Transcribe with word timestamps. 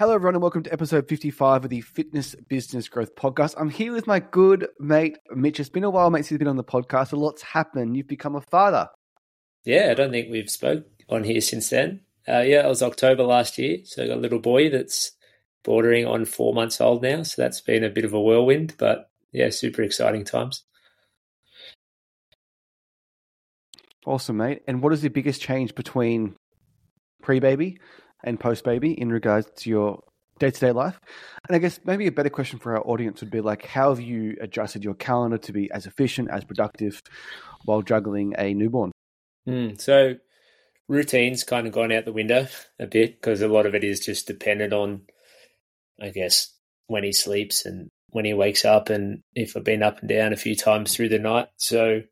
Hello, 0.00 0.12
everyone, 0.12 0.34
and 0.34 0.42
welcome 0.42 0.64
to 0.64 0.72
episode 0.72 1.08
55 1.08 1.62
of 1.62 1.70
the 1.70 1.80
Fitness 1.80 2.34
Business 2.48 2.88
Growth 2.88 3.14
Podcast. 3.14 3.54
I'm 3.56 3.70
here 3.70 3.92
with 3.92 4.08
my 4.08 4.18
good 4.18 4.66
mate, 4.80 5.18
Mitch. 5.30 5.60
It's 5.60 5.68
been 5.68 5.84
a 5.84 5.90
while, 5.90 6.10
mate, 6.10 6.22
since 6.22 6.32
you've 6.32 6.40
been 6.40 6.48
on 6.48 6.56
the 6.56 6.64
podcast. 6.64 7.12
A 7.12 7.16
lot's 7.16 7.42
happened. 7.42 7.96
You've 7.96 8.08
become 8.08 8.34
a 8.34 8.40
father. 8.40 8.88
Yeah, 9.64 9.90
I 9.92 9.94
don't 9.94 10.10
think 10.10 10.32
we've 10.32 10.50
spoke 10.50 10.84
on 11.08 11.22
here 11.22 11.40
since 11.40 11.70
then. 11.70 12.00
Uh, 12.28 12.40
yeah, 12.40 12.66
it 12.66 12.68
was 12.68 12.82
October 12.82 13.22
last 13.22 13.56
year. 13.56 13.78
So 13.84 14.02
I 14.02 14.08
got 14.08 14.16
a 14.16 14.20
little 14.20 14.40
boy 14.40 14.68
that's 14.68 15.12
bordering 15.62 16.06
on 16.06 16.24
four 16.24 16.52
months 16.52 16.80
old 16.80 17.00
now. 17.00 17.22
So 17.22 17.40
that's 17.40 17.60
been 17.60 17.84
a 17.84 17.88
bit 17.88 18.04
of 18.04 18.12
a 18.12 18.20
whirlwind, 18.20 18.74
but 18.76 19.08
yeah, 19.30 19.50
super 19.50 19.82
exciting 19.82 20.24
times. 20.24 20.64
Awesome, 24.04 24.38
mate. 24.38 24.62
And 24.66 24.82
what 24.82 24.92
is 24.92 25.02
the 25.02 25.08
biggest 25.08 25.40
change 25.40 25.76
between 25.76 26.34
pre 27.22 27.38
baby 27.38 27.78
and 28.24 28.40
post 28.40 28.64
baby 28.64 28.98
in 28.98 29.10
regards 29.10 29.48
to 29.56 29.70
your 29.70 30.02
day 30.38 30.50
to 30.50 30.60
day 30.60 30.72
life? 30.72 31.00
And 31.48 31.54
I 31.54 31.58
guess 31.58 31.80
maybe 31.84 32.06
a 32.06 32.12
better 32.12 32.30
question 32.30 32.58
for 32.58 32.76
our 32.76 32.86
audience 32.86 33.20
would 33.20 33.30
be 33.30 33.40
like, 33.40 33.64
how 33.64 33.90
have 33.90 34.00
you 34.00 34.36
adjusted 34.40 34.84
your 34.84 34.94
calendar 34.94 35.38
to 35.38 35.52
be 35.52 35.70
as 35.70 35.86
efficient, 35.86 36.30
as 36.30 36.44
productive 36.44 37.00
while 37.64 37.82
juggling 37.82 38.34
a 38.38 38.54
newborn? 38.54 38.92
Mm, 39.48 39.80
so, 39.80 40.16
routine's 40.88 41.44
kind 41.44 41.66
of 41.66 41.72
gone 41.72 41.92
out 41.92 42.04
the 42.04 42.12
window 42.12 42.46
a 42.78 42.86
bit 42.86 43.20
because 43.20 43.40
a 43.40 43.48
lot 43.48 43.66
of 43.66 43.74
it 43.74 43.84
is 43.84 44.00
just 44.00 44.26
dependent 44.26 44.72
on, 44.72 45.02
I 46.00 46.10
guess, 46.10 46.52
when 46.86 47.04
he 47.04 47.12
sleeps 47.12 47.64
and 47.64 47.88
when 48.10 48.24
he 48.24 48.34
wakes 48.34 48.64
up 48.64 48.90
and 48.90 49.22
if 49.34 49.56
I've 49.56 49.64
been 49.64 49.82
up 49.82 50.00
and 50.00 50.08
down 50.08 50.32
a 50.32 50.36
few 50.36 50.54
times 50.54 50.94
through 50.94 51.10
the 51.10 51.18
night. 51.18 51.48
So, 51.56 52.02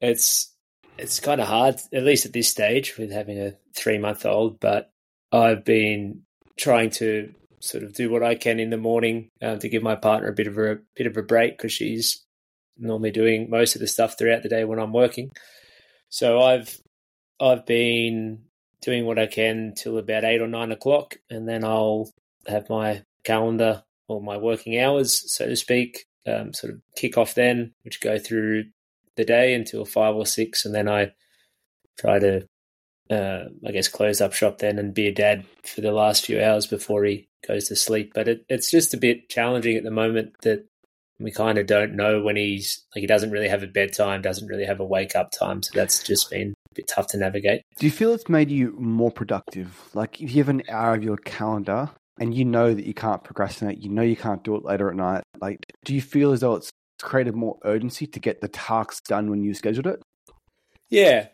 it's 0.00 0.52
it's 0.96 1.18
kind 1.20 1.40
of 1.40 1.48
hard, 1.48 1.80
at 1.92 2.04
least 2.04 2.26
at 2.26 2.32
this 2.32 2.48
stage, 2.48 2.96
with 2.96 3.10
having 3.10 3.40
a 3.40 3.54
three 3.74 3.98
month 3.98 4.24
old. 4.24 4.60
But 4.60 4.92
I've 5.34 5.64
been 5.64 6.22
trying 6.56 6.90
to 6.90 7.34
sort 7.60 7.82
of 7.82 7.94
do 7.94 8.10
what 8.10 8.22
I 8.22 8.34
can 8.34 8.60
in 8.60 8.70
the 8.70 8.76
morning 8.76 9.30
uh, 9.42 9.56
to 9.56 9.68
give 9.68 9.82
my 9.82 9.96
partner 9.96 10.28
a 10.28 10.34
bit 10.34 10.46
of 10.46 10.58
a 10.58 10.78
bit 10.94 11.06
of 11.06 11.16
a 11.16 11.22
break 11.22 11.56
because 11.58 11.72
she's 11.72 12.24
normally 12.76 13.10
doing 13.10 13.50
most 13.50 13.74
of 13.74 13.80
the 13.80 13.86
stuff 13.86 14.16
throughout 14.18 14.42
the 14.42 14.48
day 14.48 14.64
when 14.64 14.78
I'm 14.78 14.92
working. 14.92 15.30
So 16.08 16.40
I've 16.40 16.78
I've 17.40 17.66
been 17.66 18.44
doing 18.82 19.06
what 19.06 19.18
I 19.18 19.26
can 19.26 19.72
till 19.76 19.98
about 19.98 20.24
eight 20.24 20.40
or 20.40 20.46
nine 20.46 20.70
o'clock, 20.70 21.16
and 21.30 21.48
then 21.48 21.64
I'll 21.64 22.10
have 22.46 22.68
my 22.68 23.02
calendar 23.24 23.82
or 24.08 24.22
my 24.22 24.36
working 24.36 24.78
hours, 24.78 25.32
so 25.32 25.46
to 25.46 25.56
speak, 25.56 26.04
um, 26.26 26.52
sort 26.52 26.74
of 26.74 26.80
kick 26.96 27.16
off 27.16 27.34
then, 27.34 27.72
which 27.82 28.00
go 28.00 28.18
through 28.18 28.64
the 29.16 29.24
day 29.24 29.54
until 29.54 29.84
five 29.84 30.14
or 30.14 30.26
six, 30.26 30.64
and 30.64 30.74
then 30.74 30.88
I 30.88 31.12
try 31.98 32.18
to, 32.18 32.46
uh, 33.10 33.44
I 33.66 33.72
guess, 33.72 33.88
close 33.88 34.20
up 34.20 34.32
shop 34.32 34.58
then 34.58 34.78
and 34.78 34.94
be 34.94 35.08
a 35.08 35.12
dad 35.12 35.44
for 35.62 35.80
the 35.80 35.92
last 35.92 36.24
few 36.24 36.42
hours 36.42 36.66
before 36.66 37.04
he 37.04 37.28
goes 37.46 37.68
to 37.68 37.76
sleep. 37.76 38.12
But 38.14 38.28
it, 38.28 38.44
it's 38.48 38.70
just 38.70 38.94
a 38.94 38.98
bit 38.98 39.28
challenging 39.28 39.76
at 39.76 39.84
the 39.84 39.90
moment 39.90 40.34
that 40.42 40.66
we 41.20 41.30
kind 41.30 41.58
of 41.58 41.66
don't 41.66 41.94
know 41.94 42.22
when 42.22 42.36
he's 42.36 42.84
like 42.94 43.00
he 43.00 43.06
doesn't 43.06 43.30
really 43.30 43.48
have 43.48 43.62
a 43.62 43.68
bedtime, 43.68 44.22
doesn't 44.22 44.48
really 44.48 44.64
have 44.64 44.80
a 44.80 44.84
wake 44.84 45.14
up 45.14 45.30
time, 45.30 45.62
so 45.62 45.70
that's 45.74 46.02
just 46.02 46.30
been 46.30 46.54
a 46.70 46.74
bit 46.74 46.88
tough 46.88 47.06
to 47.08 47.16
navigate. 47.16 47.62
Do 47.78 47.86
you 47.86 47.92
feel 47.92 48.12
it's 48.12 48.28
made 48.28 48.50
you 48.50 48.74
more 48.78 49.10
productive? 49.10 49.80
Like 49.94 50.20
if 50.20 50.32
you 50.32 50.42
have 50.42 50.48
an 50.48 50.62
hour 50.68 50.94
of 50.94 51.04
your 51.04 51.16
calendar 51.18 51.90
and 52.18 52.34
you 52.34 52.44
know 52.44 52.74
that 52.74 52.86
you 52.86 52.94
can't 52.94 53.22
procrastinate, 53.22 53.78
you 53.78 53.90
know 53.90 54.02
you 54.02 54.16
can't 54.16 54.42
do 54.44 54.56
it 54.56 54.64
later 54.64 54.88
at 54.88 54.96
night. 54.96 55.22
Like, 55.40 55.58
do 55.84 55.94
you 55.94 56.02
feel 56.02 56.32
as 56.32 56.40
though 56.40 56.54
it's 56.54 56.70
created 57.02 57.34
more 57.34 57.58
urgency 57.64 58.06
to 58.06 58.20
get 58.20 58.40
the 58.40 58.48
tasks 58.48 59.00
done 59.06 59.30
when 59.30 59.42
you 59.42 59.54
scheduled 59.54 59.86
it? 59.86 60.02
Yeah, 60.90 61.28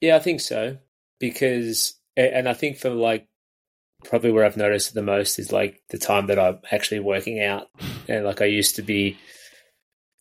yeah, 0.00 0.16
I 0.16 0.18
think 0.18 0.40
so. 0.40 0.78
Because, 1.18 1.94
and 2.16 2.48
I 2.48 2.54
think 2.54 2.78
for 2.78 2.90
like 2.90 3.26
probably 4.04 4.32
where 4.32 4.44
I've 4.44 4.56
noticed 4.56 4.90
it 4.90 4.94
the 4.94 5.02
most 5.02 5.38
is 5.38 5.52
like 5.52 5.82
the 5.90 5.98
time 5.98 6.26
that 6.28 6.38
I'm 6.38 6.58
actually 6.70 7.00
working 7.00 7.42
out. 7.42 7.68
And 8.08 8.24
like 8.24 8.40
I 8.40 8.46
used 8.46 8.76
to 8.76 8.82
be, 8.82 9.18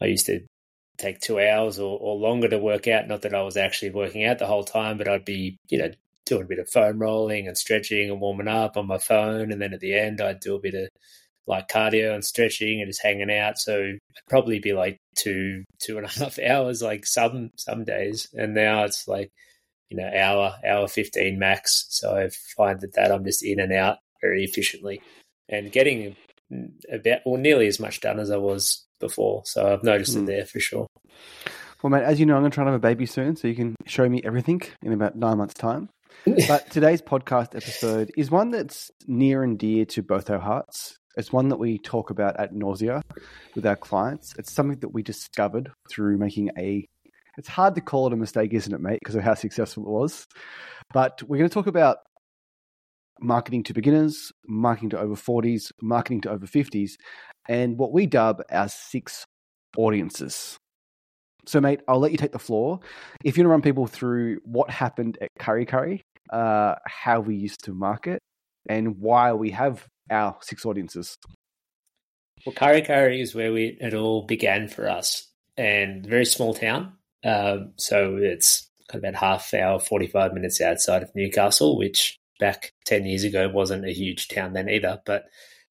I 0.02 0.05
used 0.05 0.25
to 0.27 0.41
take 0.97 1.22
two 1.22 1.39
hours 1.39 1.79
or, 1.79 1.97
or 2.00 2.18
longer 2.18 2.50
to 2.50 2.57
work 2.59 2.88
out. 2.88 3.07
Not 3.07 3.22
that 3.22 3.34
I 3.34 3.41
was 3.41 3.57
actually 3.57 3.91
working 3.91 4.25
out 4.25 4.39
the 4.39 4.47
whole 4.47 4.63
time, 4.63 4.97
but 4.97 5.07
I'd 5.07 5.25
be, 5.25 5.57
you 5.69 5.78
know, 5.78 5.91
doing 6.25 6.44
a 6.44 6.47
bit 6.47 6.59
of 6.59 6.69
foam 6.69 7.00
rolling 7.00 7.47
and 7.47 7.57
stretching 7.57 8.09
and 8.09 8.19
warming 8.19 8.47
up 8.47 8.78
on 8.78 8.88
my 8.88 8.97
phone. 8.97 9.51
And 9.51 9.62
then 9.62 9.73
at 9.73 9.79
the 9.79 9.97
end, 9.97 10.22
I'd 10.22 10.41
do 10.41 10.56
a 10.56 10.59
bit 10.59 10.75
of 10.75 10.89
like 11.47 11.69
cardio 11.69 12.13
and 12.13 12.23
stretching 12.23 12.81
and 12.81 12.89
just 12.89 13.01
hanging 13.01 13.31
out. 13.31 13.57
So 13.57 13.79
it'd 13.79 14.00
probably 14.29 14.59
be 14.59 14.73
like 14.73 15.00
two, 15.16 15.63
two 15.79 15.97
and 15.97 16.06
a 16.06 16.09
half 16.09 16.38
hours, 16.47 16.81
like 16.81 17.06
some, 17.06 17.51
some 17.56 17.85
days. 17.85 18.28
And 18.34 18.53
now 18.53 18.84
it's 18.84 19.07
like, 19.07 19.31
you 19.89 19.97
know, 19.97 20.09
hour, 20.16 20.55
hour 20.66 20.88
15 20.88 21.38
max. 21.39 21.85
So 21.89 22.16
I 22.16 22.29
find 22.55 22.79
that 22.81 22.94
that 22.94 23.11
I'm 23.11 23.23
just 23.25 23.44
in 23.44 23.59
and 23.59 23.73
out 23.73 23.97
very 24.22 24.44
efficiently 24.44 25.01
and 25.47 25.72
getting 25.72 26.16
about 26.91 27.19
or 27.25 27.38
nearly 27.38 27.67
as 27.67 27.79
much 27.79 28.01
done 28.01 28.19
as 28.19 28.31
I 28.31 28.38
was 28.38 28.85
before. 29.00 29.44
So 29.45 29.72
I've 29.72 29.83
noticed 29.83 30.13
mm. 30.13 30.17
it 30.17 30.19
hmm. 30.22 30.25
there 30.25 30.45
for 30.45 30.59
sure. 30.59 30.88
Well, 31.81 31.91
mate, 31.91 32.03
as 32.03 32.19
you 32.19 32.25
know, 32.25 32.35
I'm 32.35 32.41
going 32.41 32.51
to 32.51 32.55
try 32.55 32.66
to 32.66 32.72
have 32.72 32.77
a 32.77 32.88
baby 32.88 33.05
soon, 33.05 33.38
so 33.38 33.47
you 33.47 33.55
can 33.55 33.75
show 33.85 34.07
me 34.09 34.22
everything 34.25 34.61
in 34.83 34.91
about 34.91 35.16
nine 35.16 35.38
months' 35.38 35.53
time. 35.53 35.89
but 36.47 36.69
today's 36.69 37.01
podcast 37.01 37.56
episode 37.56 38.11
is 38.17 38.29
one 38.29 38.51
that's 38.51 38.91
near 39.07 39.44
and 39.44 39.57
dear 39.57 39.85
to 39.85 40.03
both 40.03 40.29
our 40.29 40.39
hearts. 40.39 40.97
It's 41.16 41.31
one 41.31 41.50
that 41.50 41.57
we 41.57 41.77
talk 41.77 42.09
about 42.09 42.38
at 42.38 42.53
nausea 42.53 43.01
with 43.56 43.66
our 43.66 43.77
clients. 43.77 44.35
It's 44.38 44.51
something 44.51 44.79
that 44.79 44.94
we 44.94 45.03
discovered 45.03 45.71
through 45.89 46.17
making 46.17 46.51
a 46.57 46.85
it's 47.39 47.47
hard 47.47 47.73
to 47.75 47.81
call 47.81 48.05
it 48.05 48.13
a 48.13 48.17
mistake, 48.17 48.53
isn't 48.53 48.73
it, 48.73 48.81
mate, 48.81 49.00
because 49.01 49.16
of 49.16 49.23
how 49.23 49.33
successful 49.33 49.83
it 49.83 49.89
was. 49.89 50.27
But 50.94 51.23
we're 51.23 51.38
going 51.38 51.50
to 51.50 51.53
talk 51.53 51.67
about 51.67 52.00
marketing 53.22 53.63
to 53.63 53.73
beginners, 53.73 54.33
marketing 54.45 54.89
to 54.89 55.00
over 55.00 55.16
40s, 55.16 55.72
marketing 55.81 56.19
to 56.22 56.31
over 56.31 56.45
50s, 56.45 56.91
and 57.47 57.77
what 57.77 57.94
we 57.94 58.05
dub 58.05 58.41
our 58.51 58.67
six 58.67 59.23
audiences. 59.77 60.57
So, 61.45 61.61
mate, 61.61 61.79
I'll 61.88 62.00
let 62.00 62.11
you 62.11 62.17
take 62.17 62.33
the 62.33 62.39
floor. 62.39 62.81
If 63.23 63.38
you 63.38 63.44
want 63.44 63.47
to 63.47 63.51
run 63.51 63.61
people 63.61 63.88
through 63.88 64.39
what 64.44 64.69
happened 64.69 65.17
at 65.21 65.29
Kurri 65.39 65.66
Kurri, 65.66 66.01
uh, 66.31 66.75
how 66.88 67.21
we 67.21 67.35
used 67.35 67.63
to 67.63 67.73
market, 67.73 68.19
and 68.67 69.00
why 69.00 69.31
we 69.31 69.51
have 69.51 69.88
our 70.11 70.38
six 70.41 70.66
audiences. 70.66 71.16
Well, 72.45 72.53
Kurri 72.53 72.85
Kurri 72.85 73.21
is 73.21 73.33
where 73.33 73.53
we 73.53 73.77
it 73.79 73.94
all 73.94 74.25
began 74.25 74.67
for 74.67 74.89
us, 74.89 75.29
and 75.56 76.06
very 76.06 76.25
small 76.25 76.53
town. 76.53 76.99
Um, 77.24 77.74
so 77.78 78.18
it's 78.18 78.69
kind 78.90 79.03
of 79.03 79.09
about 79.09 79.19
half 79.19 79.53
hour, 79.53 79.80
45 79.80 80.34
minutes 80.34 80.62
outside 80.62 81.03
of 81.03 81.16
Newcastle, 81.16 81.78
which 81.78 82.19
back 82.40 82.74
10 82.85 83.06
years 83.06 83.24
ago 83.24 83.50
wasn't 83.50 83.85
a 83.85 83.94
huge 83.94 84.28
town 84.28 84.53
then 84.53 84.69
either. 84.69 85.02
But 85.06 85.25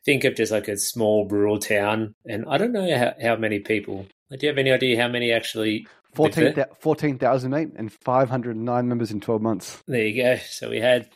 think 0.04 0.24
of 0.24 0.36
just 0.36 0.52
like 0.52 0.68
a 0.68 0.76
small 0.76 1.26
rural 1.28 1.58
town. 1.58 2.14
And 2.26 2.44
I 2.48 2.58
don't 2.58 2.72
know 2.72 2.96
how, 2.96 3.14
how 3.20 3.36
many 3.36 3.58
people, 3.60 4.06
do 4.30 4.38
you 4.40 4.48
have 4.48 4.58
any 4.58 4.70
idea 4.70 5.00
how 5.00 5.08
many 5.08 5.32
actually 5.32 5.86
14,000, 6.14 6.66
14, 6.80 7.50
mate, 7.50 7.68
and 7.76 7.92
509 7.92 8.88
members 8.88 9.10
in 9.10 9.20
12 9.20 9.42
months. 9.42 9.82
There 9.86 10.06
you 10.06 10.22
go. 10.22 10.36
So 10.48 10.70
we 10.70 10.80
had, 10.80 11.08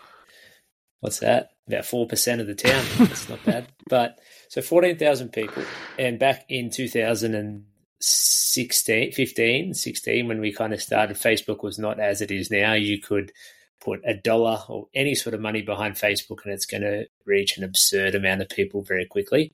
what's 1.00 1.20
that? 1.20 1.50
About 1.66 1.84
4% 1.84 2.41
of 2.41 2.47
the 2.47 2.54
town. 2.54 2.84
That's 2.99 3.28
not 3.28 3.44
bad. 3.44 3.69
But 3.88 4.19
so 4.49 4.60
14,000 4.60 5.32
people. 5.32 5.64
And 5.99 6.19
back 6.19 6.44
in 6.49 6.70
2000 6.70 7.34
and 7.34 7.64
16, 8.02 9.12
15, 9.12 9.74
16, 9.74 10.28
when 10.28 10.40
we 10.40 10.52
kind 10.52 10.72
of 10.72 10.82
started, 10.82 11.16
Facebook 11.16 11.62
was 11.62 11.78
not 11.78 12.00
as 12.00 12.20
it 12.20 12.30
is 12.30 12.50
now. 12.50 12.72
You 12.72 13.00
could 13.00 13.32
put 13.80 14.00
a 14.04 14.14
dollar 14.14 14.60
or 14.68 14.88
any 14.94 15.14
sort 15.14 15.34
of 15.34 15.40
money 15.40 15.62
behind 15.62 15.94
Facebook 15.94 16.44
and 16.44 16.52
it's 16.52 16.66
going 16.66 16.82
to 16.82 17.06
reach 17.26 17.56
an 17.56 17.64
absurd 17.64 18.14
amount 18.14 18.40
of 18.40 18.48
people 18.48 18.82
very 18.82 19.06
quickly. 19.06 19.52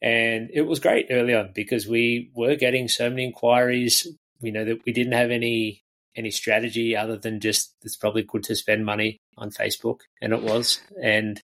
And 0.00 0.50
it 0.52 0.62
was 0.62 0.80
great 0.80 1.06
early 1.10 1.34
on 1.34 1.50
because 1.54 1.86
we 1.86 2.30
were 2.34 2.56
getting 2.56 2.88
so 2.88 3.08
many 3.08 3.24
inquiries. 3.24 4.06
We 4.40 4.50
know 4.50 4.64
that 4.64 4.84
we 4.84 4.92
didn't 4.92 5.12
have 5.12 5.30
any 5.30 5.84
any 6.14 6.30
strategy 6.30 6.96
other 6.96 7.16
than 7.16 7.40
just 7.40 7.74
it's 7.82 7.96
probably 7.96 8.22
good 8.22 8.44
to 8.44 8.56
spend 8.56 8.84
money 8.84 9.20
on 9.38 9.50
Facebook, 9.50 10.00
and 10.20 10.32
it 10.32 10.42
was. 10.42 10.80
And 11.00 11.40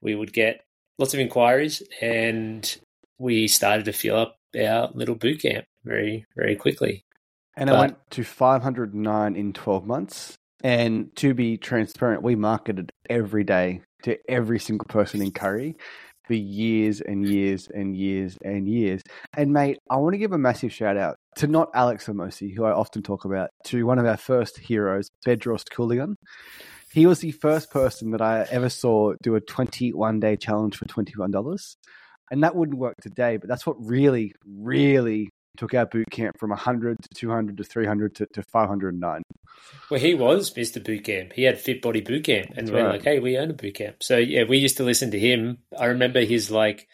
we 0.00 0.14
would 0.14 0.32
get 0.32 0.60
lots 0.98 1.14
of 1.14 1.20
inquiries, 1.20 1.82
and 2.00 2.78
we 3.18 3.48
started 3.48 3.86
to 3.86 3.92
fill 3.92 4.16
up 4.16 4.37
our 4.56 4.90
little 4.94 5.14
boot 5.14 5.42
camp 5.42 5.64
very, 5.84 6.26
very 6.36 6.56
quickly. 6.56 7.04
And 7.56 7.68
but, 7.68 7.76
I 7.76 7.80
went 7.80 7.96
to 8.10 8.24
509 8.24 9.36
in 9.36 9.52
12 9.52 9.86
months. 9.86 10.36
And 10.64 11.14
to 11.16 11.34
be 11.34 11.56
transparent, 11.56 12.22
we 12.22 12.34
marketed 12.34 12.90
every 13.08 13.44
day 13.44 13.82
to 14.02 14.18
every 14.28 14.58
single 14.58 14.86
person 14.86 15.22
in 15.22 15.30
Kurri 15.30 15.76
for 16.28 16.34
years 16.34 17.00
and 17.00 17.26
years 17.26 17.68
and 17.72 17.96
years 17.96 18.36
and 18.44 18.68
years. 18.68 19.02
And 19.36 19.52
mate, 19.52 19.78
I 19.90 19.96
want 19.96 20.14
to 20.14 20.18
give 20.18 20.32
a 20.32 20.38
massive 20.38 20.72
shout 20.72 20.96
out 20.96 21.16
to 21.36 21.46
not 21.46 21.70
Alex 21.74 22.06
Hormozi, 22.06 22.54
who 22.54 22.64
I 22.64 22.72
often 22.72 23.02
talk 23.02 23.24
about, 23.24 23.50
to 23.64 23.86
one 23.86 23.98
of 23.98 24.06
our 24.06 24.16
first 24.16 24.58
heroes, 24.58 25.08
Bedros 25.26 25.64
Keuilian. 25.64 26.14
He 26.92 27.06
was 27.06 27.20
the 27.20 27.32
first 27.32 27.70
person 27.70 28.10
that 28.12 28.22
I 28.22 28.46
ever 28.50 28.68
saw 28.68 29.14
do 29.22 29.34
a 29.34 29.40
21 29.40 30.20
day 30.20 30.36
challenge 30.36 30.76
for 30.76 30.84
$21. 30.86 31.76
And 32.30 32.42
that 32.42 32.54
wouldn't 32.54 32.78
work 32.78 32.96
today, 33.00 33.36
but 33.36 33.48
that's 33.48 33.66
what 33.66 33.76
really, 33.78 34.32
really 34.46 35.30
took 35.56 35.74
our 35.74 35.86
boot 35.86 36.08
camp 36.10 36.38
from 36.38 36.50
100 36.50 36.96
to 37.02 37.08
200 37.14 37.56
to 37.56 37.64
300 37.64 38.14
to, 38.16 38.26
to 38.32 38.42
509. 38.42 39.22
Well, 39.90 40.00
he 40.00 40.14
was 40.14 40.52
Mr. 40.54 40.82
Boot 40.82 41.04
Camp. 41.04 41.32
He 41.32 41.42
had 41.42 41.58
Fit 41.58 41.82
Body 41.82 42.00
Boot 42.00 42.24
Camp, 42.24 42.52
and 42.56 42.68
we're 42.70 42.84
right. 42.84 42.92
like, 42.92 43.02
hey, 43.02 43.18
we 43.18 43.36
own 43.36 43.50
a 43.50 43.54
boot 43.54 43.74
camp. 43.74 44.02
So 44.02 44.16
yeah, 44.16 44.44
we 44.44 44.58
used 44.58 44.76
to 44.76 44.84
listen 44.84 45.10
to 45.10 45.18
him. 45.18 45.58
I 45.76 45.86
remember 45.86 46.20
his 46.20 46.50
like 46.50 46.86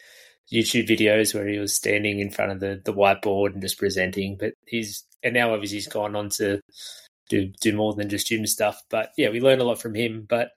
YouTube 0.53 0.89
videos 0.89 1.35
where 1.35 1.47
he 1.47 1.59
was 1.59 1.75
standing 1.75 2.21
in 2.21 2.31
front 2.31 2.53
of 2.53 2.61
the, 2.61 2.81
the 2.85 2.93
whiteboard 2.93 3.53
and 3.53 3.63
just 3.63 3.79
presenting. 3.79 4.37
But 4.39 4.55
he's 4.67 5.05
and 5.23 5.35
now 5.35 5.53
obviously 5.53 5.79
he's 5.79 5.89
gone 5.89 6.17
on 6.17 6.31
to 6.31 6.61
do 7.29 7.53
do 7.61 7.75
more 7.75 7.95
than 7.95 8.09
just 8.09 8.27
gym 8.27 8.47
stuff. 8.47 8.81
But 8.91 9.11
yeah, 9.17 9.31
we 9.31 9.41
learned 9.41 9.61
a 9.61 9.65
lot 9.65 9.81
from 9.81 9.95
him. 9.95 10.27
But 10.29 10.51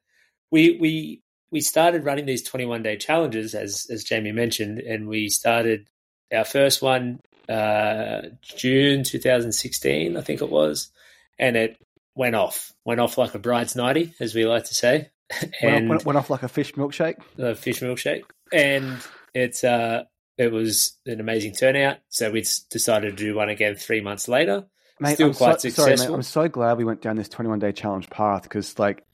we 0.52 0.78
we 0.80 1.22
we 1.52 1.62
started 1.62 2.06
running 2.06 2.26
these 2.26 2.44
21 2.44 2.84
day 2.84 2.98
challenges 2.98 3.56
as 3.56 3.88
as 3.90 4.04
Jayme 4.04 4.34
mentioned, 4.34 4.80
and 4.80 5.08
we 5.08 5.30
started 5.30 5.88
our 6.34 6.46
first 6.46 6.82
one 6.82 7.20
uh, 7.50 8.22
June 8.42 9.04
2016, 9.04 10.18
I 10.18 10.22
think 10.22 10.42
it 10.42 10.50
was, 10.50 10.92
and 11.40 11.56
it 11.56 11.78
went 12.16 12.36
off, 12.36 12.74
went 12.84 13.00
off 13.00 13.18
like 13.18 13.36
a 13.36 13.40
bride's 13.40 13.76
nighty, 13.76 14.14
as 14.20 14.36
we 14.36 14.46
like 14.46 14.66
to 14.66 14.76
say, 14.76 15.10
Went, 15.42 15.54
and 15.62 15.90
went, 15.90 16.06
went 16.06 16.18
off 16.18 16.30
like 16.30 16.44
a 16.44 16.48
fish 16.48 16.74
milkshake. 16.74 17.18
the 17.36 17.56
fish 17.56 17.82
milkshake, 17.82 18.24
and 18.52 18.98
it's 19.34 19.64
uh, 19.64 20.04
it 20.38 20.52
was 20.52 20.98
an 21.06 21.20
amazing 21.20 21.54
turnout. 21.54 21.98
So 22.10 22.32
we 22.32 22.46
decided 22.70 23.18
to 23.18 23.24
do 23.24 23.36
one 23.36 23.50
again 23.50 23.76
three 23.76 24.02
months 24.02 24.28
later. 24.28 24.66
Mate, 25.00 25.16
Still 25.16 25.28
I'm 25.28 25.34
quite 25.34 25.62
so, 25.62 25.70
sorry, 25.70 25.92
mate, 25.92 25.98
successful. 25.98 26.16
I'm 26.16 26.24
so 26.24 26.48
glad 26.48 26.78
we 26.78 26.86
went 26.86 27.02
down 27.02 27.18
this 27.18 27.30
21 27.30 27.60
day 27.60 27.72
challenge 27.72 28.10
path 28.10 28.44
because, 28.44 28.80
like, 28.80 29.06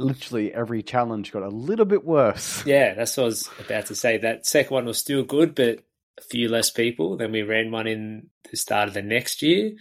literally 0.00 0.52
every 0.52 0.82
challenge 0.82 1.32
got 1.32 1.42
a 1.42 1.48
little 1.48 1.84
bit 1.84 2.04
worse. 2.04 2.62
Yeah, 2.66 2.94
that's 2.94 3.16
what 3.16 3.22
I 3.24 3.26
was 3.26 3.50
about 3.58 3.86
to 3.86 3.94
say. 3.94 4.18
That 4.18 4.46
second 4.46 4.74
one 4.74 4.84
was 4.86 4.98
still 4.98 5.22
good, 5.22 5.54
but 5.54 5.80
a 6.18 6.22
few 6.22 6.48
less 6.48 6.70
people. 6.70 7.16
Then 7.16 7.32
we 7.32 7.42
ran 7.42 7.70
one 7.70 7.86
in 7.86 8.28
the 8.50 8.56
start 8.56 8.88
of 8.88 8.94
the 8.94 9.02
next 9.02 9.42
year 9.42 9.72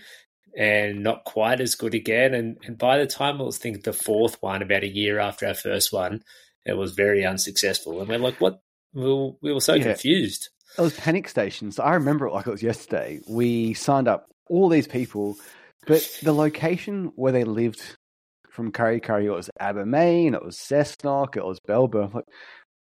and 0.58 1.04
not 1.04 1.24
quite 1.26 1.62
as 1.62 1.76
good 1.76 1.94
again. 1.94 2.34
And, 2.34 2.58
and 2.66 2.78
by 2.78 2.98
the 2.98 3.08
time 3.08 3.40
I 3.40 3.44
was 3.44 3.58
thinking 3.58 3.82
the 3.84 3.94
fourth 3.94 4.38
one, 4.42 4.62
about 4.62 4.84
a 4.84 4.88
year 4.88 5.20
after 5.20 5.48
our 5.48 5.54
first 5.54 5.94
one, 5.94 6.24
it 6.66 6.74
was 6.74 6.94
very 6.94 7.26
unsuccessful. 7.26 8.00
And 8.00 8.10
we're 8.10 8.18
like, 8.20 8.40
what? 8.42 8.62
We 8.94 9.04
were, 9.04 9.32
we 9.42 9.54
were 9.54 9.62
so 9.62 9.76
Yeah. 9.76 9.84
confused. 9.84 10.50
was 10.78 10.94
panic 10.98 11.28
stations, 11.30 11.80
I 11.80 11.94
remember 11.94 12.26
it 12.28 12.34
like 12.34 12.48
it 12.48 12.52
was 12.52 12.64
yesterday. 12.64 13.20
We 13.28 13.74
signed 13.76 14.08
up 14.08 14.28
all 14.50 14.70
these 14.70 14.88
people, 14.88 15.38
but 15.86 16.08
the 16.24 16.34
location 16.34 17.12
where 17.16 17.32
they 17.32 17.44
lived 17.44 17.82
from 18.52 18.72
Kurri 18.72 19.02
Kurri, 19.02 19.26
it 19.26 19.32
was 19.32 19.50
Abermain, 19.62 20.34
it 20.34 20.44
was 20.44 20.58
Cessnock, 20.58 21.38
it 21.38 21.46
was 21.46 21.60
Bellbird. 21.60 22.14
Like, 22.14 22.26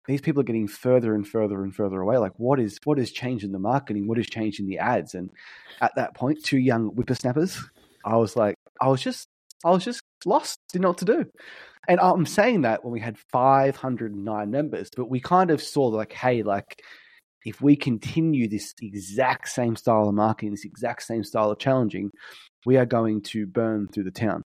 these 0.06 0.20
people 0.22 0.40
are 0.40 0.44
getting 0.44 0.68
further 0.68 1.14
and 1.14 1.26
further 1.26 1.62
and 1.62 1.74
further 1.74 2.00
away. 2.00 2.16
Like, 2.16 2.32
what 2.36 2.58
is 2.58 2.78
what 2.84 2.98
is 2.98 3.12
changing 3.12 3.52
the 3.52 3.58
marketing? 3.58 4.08
What 4.08 4.18
is 4.18 4.26
changing 4.26 4.66
the 4.66 4.78
ads? 4.78 5.14
And 5.14 5.30
at 5.80 5.94
that 5.96 6.14
point, 6.14 6.42
two 6.42 6.58
young 6.58 6.88
whippersnappers, 6.88 7.62
I 8.04 8.16
was 8.16 8.34
like, 8.34 8.56
I 8.80 8.88
was 8.88 9.02
just, 9.02 9.26
I 9.64 9.70
was 9.70 9.84
just 9.84 10.00
lost, 10.24 10.58
didn't 10.72 10.82
know 10.82 10.88
what 10.88 10.98
to 10.98 11.04
do. 11.04 11.26
And 11.88 12.00
I'm 12.00 12.26
saying 12.26 12.62
that 12.62 12.84
when 12.84 12.92
we 12.92 13.00
had 13.00 13.18
509 13.32 14.50
members, 14.50 14.90
but 14.96 15.10
we 15.10 15.20
kind 15.20 15.50
of 15.50 15.62
saw 15.62 15.86
like, 15.86 16.12
hey, 16.12 16.42
like 16.42 16.82
if 17.44 17.60
we 17.60 17.76
continue 17.76 18.48
this 18.48 18.74
exact 18.80 19.48
same 19.48 19.76
style 19.76 20.08
of 20.08 20.14
marketing, 20.14 20.50
this 20.50 20.64
exact 20.64 21.02
same 21.02 21.24
style 21.24 21.50
of 21.50 21.58
challenging, 21.58 22.10
we 22.66 22.76
are 22.76 22.86
going 22.86 23.22
to 23.22 23.46
burn 23.46 23.88
through 23.88 24.04
the 24.04 24.10
town. 24.10 24.42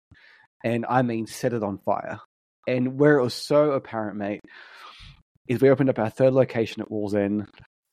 And 0.65 0.85
I 0.89 1.03
mean, 1.03 1.27
set 1.27 1.53
it 1.53 1.63
on 1.63 1.79
fire. 1.79 2.21
And 2.67 2.99
where 2.99 3.17
it 3.19 3.23
was 3.23 3.35
so 3.35 3.73
apparent, 3.73 4.17
mate, 4.17 4.41
is 5.49 5.61
we 5.61 5.71
opened 5.71 5.89
up 5.91 5.99
our 5.99 6.11
third 6.11 6.33
location 6.35 6.83
at 6.83 6.91
Wallsend, 6.91 7.47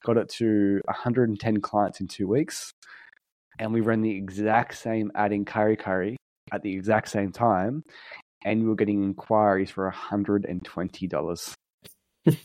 got 0.05 0.17
it 0.17 0.29
to 0.37 0.81
110 0.85 1.61
clients 1.61 2.01
in 2.01 2.07
two 2.07 2.27
weeks, 2.27 2.71
and 3.59 3.73
we 3.73 3.81
ran 3.81 4.01
the 4.01 4.15
exact 4.15 4.75
same 4.77 5.11
ad 5.15 5.31
in 5.31 5.45
Kurri 5.45 5.77
Kurri 5.79 6.15
at 6.51 6.61
the 6.61 6.73
exact 6.73 7.09
same 7.09 7.31
time, 7.31 7.83
and 8.45 8.61
we 8.61 8.67
were 8.69 8.75
getting 8.75 9.03
inquiries 9.03 9.71
for 9.71 9.91
$120. 9.91 11.53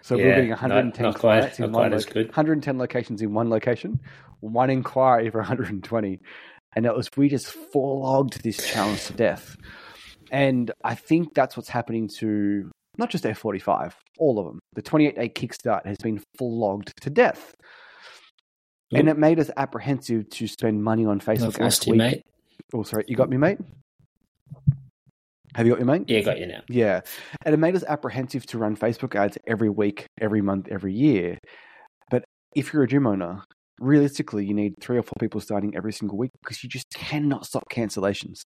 So 0.00 0.16
we 0.16 0.22
were 0.22 0.28
Yeah, 0.30 0.34
getting 0.36 0.50
110 0.50 1.02
not 1.04 1.14
quite- 1.18 1.20
clients 1.20 1.58
in 1.58 1.64
not 1.66 1.72
one 1.72 1.90
quite 1.90 1.92
as 1.96 2.04
good. 2.06 2.26
110 2.28 2.78
locations 2.78 3.20
in 3.20 3.34
one 3.34 3.50
location, 3.50 4.00
one 4.40 4.70
inquiry 4.70 5.28
for 5.30 5.38
120. 5.38 6.20
And 6.76 6.86
it 6.86 6.94
was 6.94 7.08
we 7.16 7.28
just 7.28 7.46
flogged 7.46 8.42
this 8.42 8.66
challenge 8.66 9.06
to 9.06 9.12
death. 9.12 9.56
And 10.30 10.70
I 10.84 10.94
think 10.94 11.34
that's 11.34 11.56
what's 11.56 11.68
happening 11.68 12.08
to 12.18 12.70
not 12.98 13.10
just 13.10 13.24
F45, 13.24 13.92
all 14.18 14.38
of 14.38 14.46
them. 14.46 14.58
The 14.74 14.82
28 14.82 15.16
day 15.16 15.28
kickstart 15.28 15.86
has 15.86 15.96
been 15.98 16.22
flogged 16.36 16.92
to 17.02 17.10
death. 17.10 17.54
And 18.92 19.08
it 19.08 19.18
made 19.18 19.38
us 19.38 19.50
apprehensive 19.56 20.28
to 20.30 20.46
spend 20.46 20.82
money 20.82 21.04
on 21.04 21.20
Facebook 21.20 21.60
I've 21.60 21.86
you, 21.86 21.92
week- 21.92 21.98
mate. 21.98 22.22
Oh, 22.74 22.82
sorry, 22.82 23.04
you 23.06 23.16
got 23.16 23.30
me, 23.30 23.36
mate? 23.36 23.58
Have 25.54 25.66
you 25.66 25.72
got 25.72 25.78
your 25.80 25.86
mate? 25.86 26.04
Yeah, 26.08 26.20
got 26.20 26.38
you 26.38 26.46
now. 26.46 26.60
Yeah. 26.68 27.00
And 27.44 27.54
it 27.54 27.58
made 27.58 27.74
us 27.74 27.82
apprehensive 27.82 28.46
to 28.46 28.58
run 28.58 28.76
Facebook 28.76 29.16
ads 29.16 29.38
every 29.46 29.70
week, 29.70 30.06
every 30.20 30.40
month, 30.40 30.68
every 30.70 30.92
year. 30.92 31.38
But 32.10 32.24
if 32.54 32.72
you're 32.72 32.82
a 32.82 32.88
gym 32.88 33.06
owner, 33.06 33.42
realistically, 33.78 34.44
you 34.46 34.54
need 34.54 34.74
three 34.80 34.98
or 34.98 35.02
four 35.02 35.14
people 35.20 35.40
starting 35.40 35.76
every 35.76 35.92
single 35.92 36.18
week 36.18 36.30
because 36.42 36.62
you 36.62 36.68
just 36.68 36.86
cannot 36.94 37.46
stop 37.46 37.64
cancellations. 37.70 38.42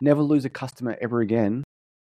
Never 0.00 0.22
lose 0.22 0.44
a 0.44 0.50
customer 0.50 0.96
ever 1.00 1.20
again 1.20 1.64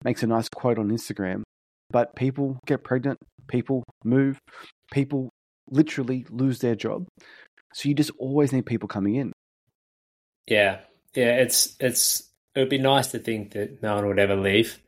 makes 0.04 0.24
a 0.24 0.28
nice 0.28 0.50
quote 0.50 0.78
on 0.78 0.90
Instagram. 0.90 1.44
But 1.90 2.16
people 2.16 2.60
get 2.66 2.84
pregnant, 2.84 3.20
people 3.48 3.84
move, 4.04 4.40
people 4.92 5.30
literally 5.70 6.26
lose 6.30 6.60
their 6.60 6.76
job. 6.76 7.08
So 7.74 7.90
you 7.90 7.96
just 7.96 8.12
always 8.18 8.52
need 8.52 8.66
people 8.66 8.88
coming 8.88 9.16
in. 9.16 9.32
Yeah, 10.48 10.80
yeah. 11.14 11.36
It's 11.38 11.76
it's 11.80 12.30
it 12.56 12.60
would 12.60 12.70
be 12.70 12.78
nice 12.78 13.08
to 13.12 13.20
think 13.20 13.52
that 13.52 13.82
no 13.82 13.96
one 13.96 14.08
would 14.08 14.20
ever 14.20 14.36
leave, 14.36 14.80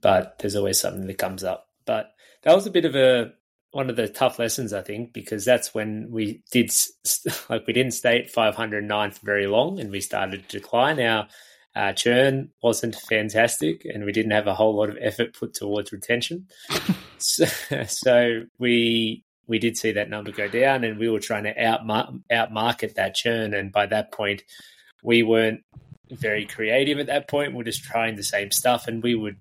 but 0.00 0.38
there's 0.38 0.56
always 0.56 0.80
something 0.80 1.06
that 1.06 1.18
comes 1.18 1.44
up. 1.44 1.68
But 1.84 2.12
that 2.42 2.54
was 2.54 2.66
a 2.66 2.70
bit 2.70 2.84
of 2.84 2.94
a 2.94 3.32
one 3.72 3.88
of 3.88 3.96
the 3.96 4.06
tough 4.06 4.38
lessons, 4.38 4.72
I 4.72 4.82
think, 4.82 5.12
because 5.12 5.44
that's 5.44 5.74
when 5.74 6.08
we 6.10 6.42
did 6.50 6.70
like 7.50 7.66
we 7.66 7.72
didn't 7.72 7.94
stay 7.94 8.20
at 8.20 8.30
509 8.30 9.10
for 9.10 9.26
very 9.26 9.46
long, 9.46 9.80
and 9.80 9.90
we 9.90 10.00
started 10.00 10.48
to 10.48 10.58
decline. 10.58 11.00
Our 11.00 11.26
uh, 11.74 11.92
churn 11.94 12.50
wasn't 12.62 12.94
fantastic, 12.94 13.84
and 13.86 14.04
we 14.04 14.12
didn't 14.12 14.32
have 14.32 14.46
a 14.46 14.54
whole 14.54 14.76
lot 14.76 14.90
of 14.90 14.98
effort 15.00 15.34
put 15.34 15.54
towards 15.54 15.90
retention. 15.90 16.46
so, 17.18 17.46
so 17.86 18.42
we 18.58 19.24
we 19.46 19.58
did 19.58 19.76
see 19.76 19.92
that 19.92 20.10
number 20.10 20.32
go 20.32 20.48
down, 20.48 20.84
and 20.84 20.98
we 20.98 21.08
were 21.08 21.20
trying 21.20 21.44
to 21.44 21.64
out 21.64 21.80
outmarket 22.30 22.94
that 22.94 23.14
churn, 23.14 23.54
and 23.54 23.72
by 23.72 23.86
that 23.86 24.12
point 24.12 24.42
we 25.02 25.22
weren't 25.22 25.62
very 26.10 26.44
creative 26.44 26.98
at 26.98 27.06
that 27.06 27.26
point. 27.26 27.54
We're 27.54 27.64
just 27.64 27.84
trying 27.84 28.16
the 28.16 28.22
same 28.22 28.50
stuff, 28.50 28.86
and 28.86 29.02
we 29.02 29.14
would 29.14 29.38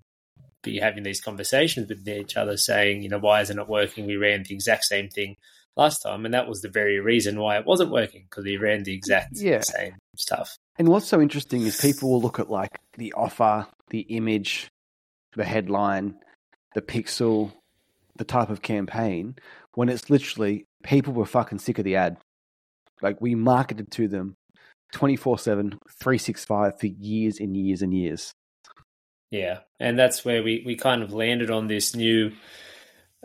be 0.63 0.79
having 0.79 1.03
these 1.03 1.21
conversations 1.21 1.89
with 1.89 2.07
each 2.07 2.37
other, 2.37 2.57
saying, 2.57 3.01
you 3.03 3.09
know, 3.09 3.19
why 3.19 3.41
is 3.41 3.49
it 3.49 3.55
not 3.55 3.69
working? 3.69 4.05
We 4.05 4.15
ran 4.17 4.43
the 4.43 4.53
exact 4.53 4.85
same 4.85 5.09
thing 5.09 5.35
last 5.75 6.01
time, 6.01 6.25
and 6.25 6.33
that 6.33 6.47
was 6.47 6.61
the 6.61 6.69
very 6.69 6.99
reason 6.99 7.39
why 7.39 7.57
it 7.57 7.65
wasn't 7.65 7.91
working 7.91 8.25
because 8.29 8.43
we 8.45 8.57
ran 8.57 8.83
the 8.83 8.93
exact 8.93 9.37
Yeah. 9.37 9.61
same 9.61 9.95
stuff. 10.17 10.57
And 10.77 10.87
what's 10.87 11.07
so 11.07 11.21
interesting 11.21 11.61
is 11.61 11.79
people 11.79 12.09
will 12.09 12.21
look 12.21 12.39
at 12.39 12.49
like 12.49 12.77
the 12.97 13.13
offer, 13.13 13.67
the 13.89 14.01
image, 14.01 14.67
the 15.35 15.45
headline, 15.45 16.15
the 16.73 16.81
pixel, 16.81 17.53
the 18.17 18.23
type 18.23 18.49
of 18.49 18.61
campaign, 18.61 19.35
when 19.75 19.89
it's 19.89 20.09
literally 20.09 20.65
people 20.83 21.13
were 21.13 21.25
fucking 21.25 21.59
sick 21.59 21.79
of 21.79 21.85
the 21.85 21.95
ad. 21.95 22.17
Like 23.01 23.19
we 23.21 23.35
marketed 23.35 23.91
to 23.93 24.07
them 24.07 24.35
24 24.93 25.39
7, 25.39 25.69
365 25.99 26.79
for 26.79 26.87
years 26.87 27.39
and 27.39 27.55
years 27.55 27.81
and 27.81 27.93
years. 27.93 28.33
Yeah, 29.31 29.59
and 29.79 29.97
that's 29.97 30.25
where 30.25 30.43
we, 30.43 30.61
we 30.65 30.75
kind 30.75 31.01
of 31.01 31.13
landed 31.13 31.49
on 31.49 31.67
this 31.67 31.95
new 31.95 32.33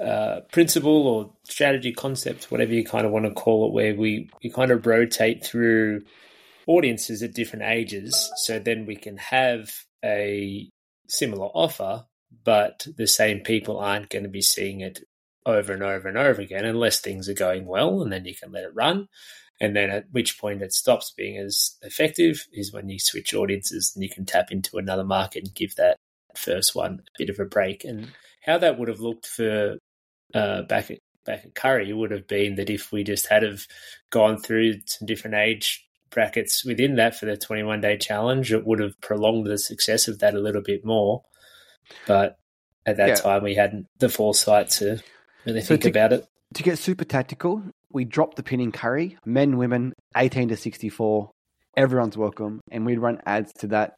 uh, 0.03 0.41
principle 0.53 1.07
or 1.07 1.33
strategy 1.45 1.93
concept, 1.93 2.51
whatever 2.51 2.73
you 2.73 2.85
kind 2.85 3.05
of 3.05 3.13
want 3.13 3.25
to 3.25 3.33
call 3.33 3.67
it, 3.67 3.73
where 3.73 3.95
we, 3.95 4.31
we 4.43 4.51
kind 4.51 4.71
of 4.71 4.87
rotate 4.87 5.45
through 5.45 6.03
audiences 6.67 7.23
at 7.23 7.35
different 7.35 7.65
ages. 7.65 8.31
So 8.37 8.59
then 8.59 8.87
we 8.87 8.97
can 8.97 9.17
have 9.17 9.73
a 10.05 10.71
similar 11.09 11.47
offer, 11.47 12.05
but 12.45 12.87
the 12.97 13.07
same 13.07 13.41
people 13.41 13.79
aren't 13.79 14.09
going 14.09 14.25
to 14.25 14.29
be 14.29 14.43
seeing 14.43 14.81
it 14.81 15.01
over 15.45 15.73
and 15.73 15.83
over 15.83 16.09
and 16.09 16.19
over 16.19 16.41
again 16.41 16.65
unless 16.65 17.01
things 17.01 17.29
are 17.29 17.35
going 17.35 17.67
well, 17.67 18.03
and 18.03 18.13
then 18.13 18.25
you 18.25 18.35
can 18.35 18.53
let 18.53 18.65
it 18.65 18.75
run. 18.75 19.09
And 19.61 19.75
then 19.75 19.91
at 19.91 20.05
which 20.13 20.39
point 20.39 20.63
it 20.63 20.73
stops 20.73 21.13
being 21.17 21.39
as 21.39 21.77
effective 21.83 22.47
is 22.53 22.73
when 22.73 22.89
you 22.91 22.99
switch 22.99 23.33
audiences 23.35 23.93
and 23.95 24.03
you 24.05 24.11
can 24.11 24.27
tap 24.27 24.51
into 24.53 24.77
another 24.77 25.05
market 25.05 25.45
and 25.45 25.55
give 25.55 25.75
that 25.77 25.97
first 26.37 26.75
one 26.75 27.01
a 27.01 27.11
bit 27.19 27.31
of 27.31 27.39
a 27.41 27.47
break. 27.47 27.83
And 27.85 28.13
how 28.45 28.59
that 28.59 28.79
would 28.79 28.89
have 28.89 29.01
looked 29.01 29.27
for 29.27 29.79
uh, 30.35 30.63
back 30.63 30.91
at 30.91 30.99
back 31.25 31.45
at 31.45 31.55
Kurri 31.55 31.93
would 31.97 32.11
have 32.13 32.29
been 32.29 32.55
that 32.57 32.71
if 32.71 32.93
we 32.93 33.03
just 33.03 33.27
had 33.29 33.43
have 33.43 33.67
gone 34.11 34.39
through 34.39 34.75
some 34.87 35.07
different 35.07 35.35
age 35.37 35.85
brackets 36.11 36.65
within 36.65 36.95
that 36.97 37.17
for 37.17 37.27
the 37.27 37.37
21 37.37 37.81
day 37.81 37.97
challenge, 37.97 38.53
it 38.53 38.65
would 38.67 38.79
have 38.79 39.01
prolonged 39.01 39.47
the 39.47 39.59
success 39.59 40.07
of 40.07 40.19
that 40.21 40.35
a 40.35 40.39
little 40.39 40.63
bit 40.63 40.85
more. 40.85 41.25
But 42.07 42.39
at 42.85 42.99
that 42.99 43.09
Yeah. 43.09 43.15
time, 43.17 43.43
we 43.43 43.55
hadn't 43.55 43.87
the 43.99 44.09
foresight 44.09 44.71
to 44.71 45.03
really 45.45 45.63
So 45.63 45.69
think 45.69 45.83
to- 45.83 45.89
about 45.89 46.13
it. 46.13 46.27
To 46.55 46.63
get 46.63 46.79
super 46.79 47.05
tactical, 47.05 47.63
we 47.93 48.05
dropped 48.05 48.37
the 48.37 48.43
pin 48.43 48.61
in 48.61 48.73
Kurri, 48.73 49.17
men, 49.25 49.57
women, 49.57 49.93
18 50.17 50.49
to 50.49 50.57
64, 50.57 51.31
everyone's 51.77 52.17
welcome. 52.17 52.61
And 52.71 52.85
we'd 52.85 52.99
run 52.99 53.21
ads 53.27 53.53
to 53.59 53.69
that 53.69 53.95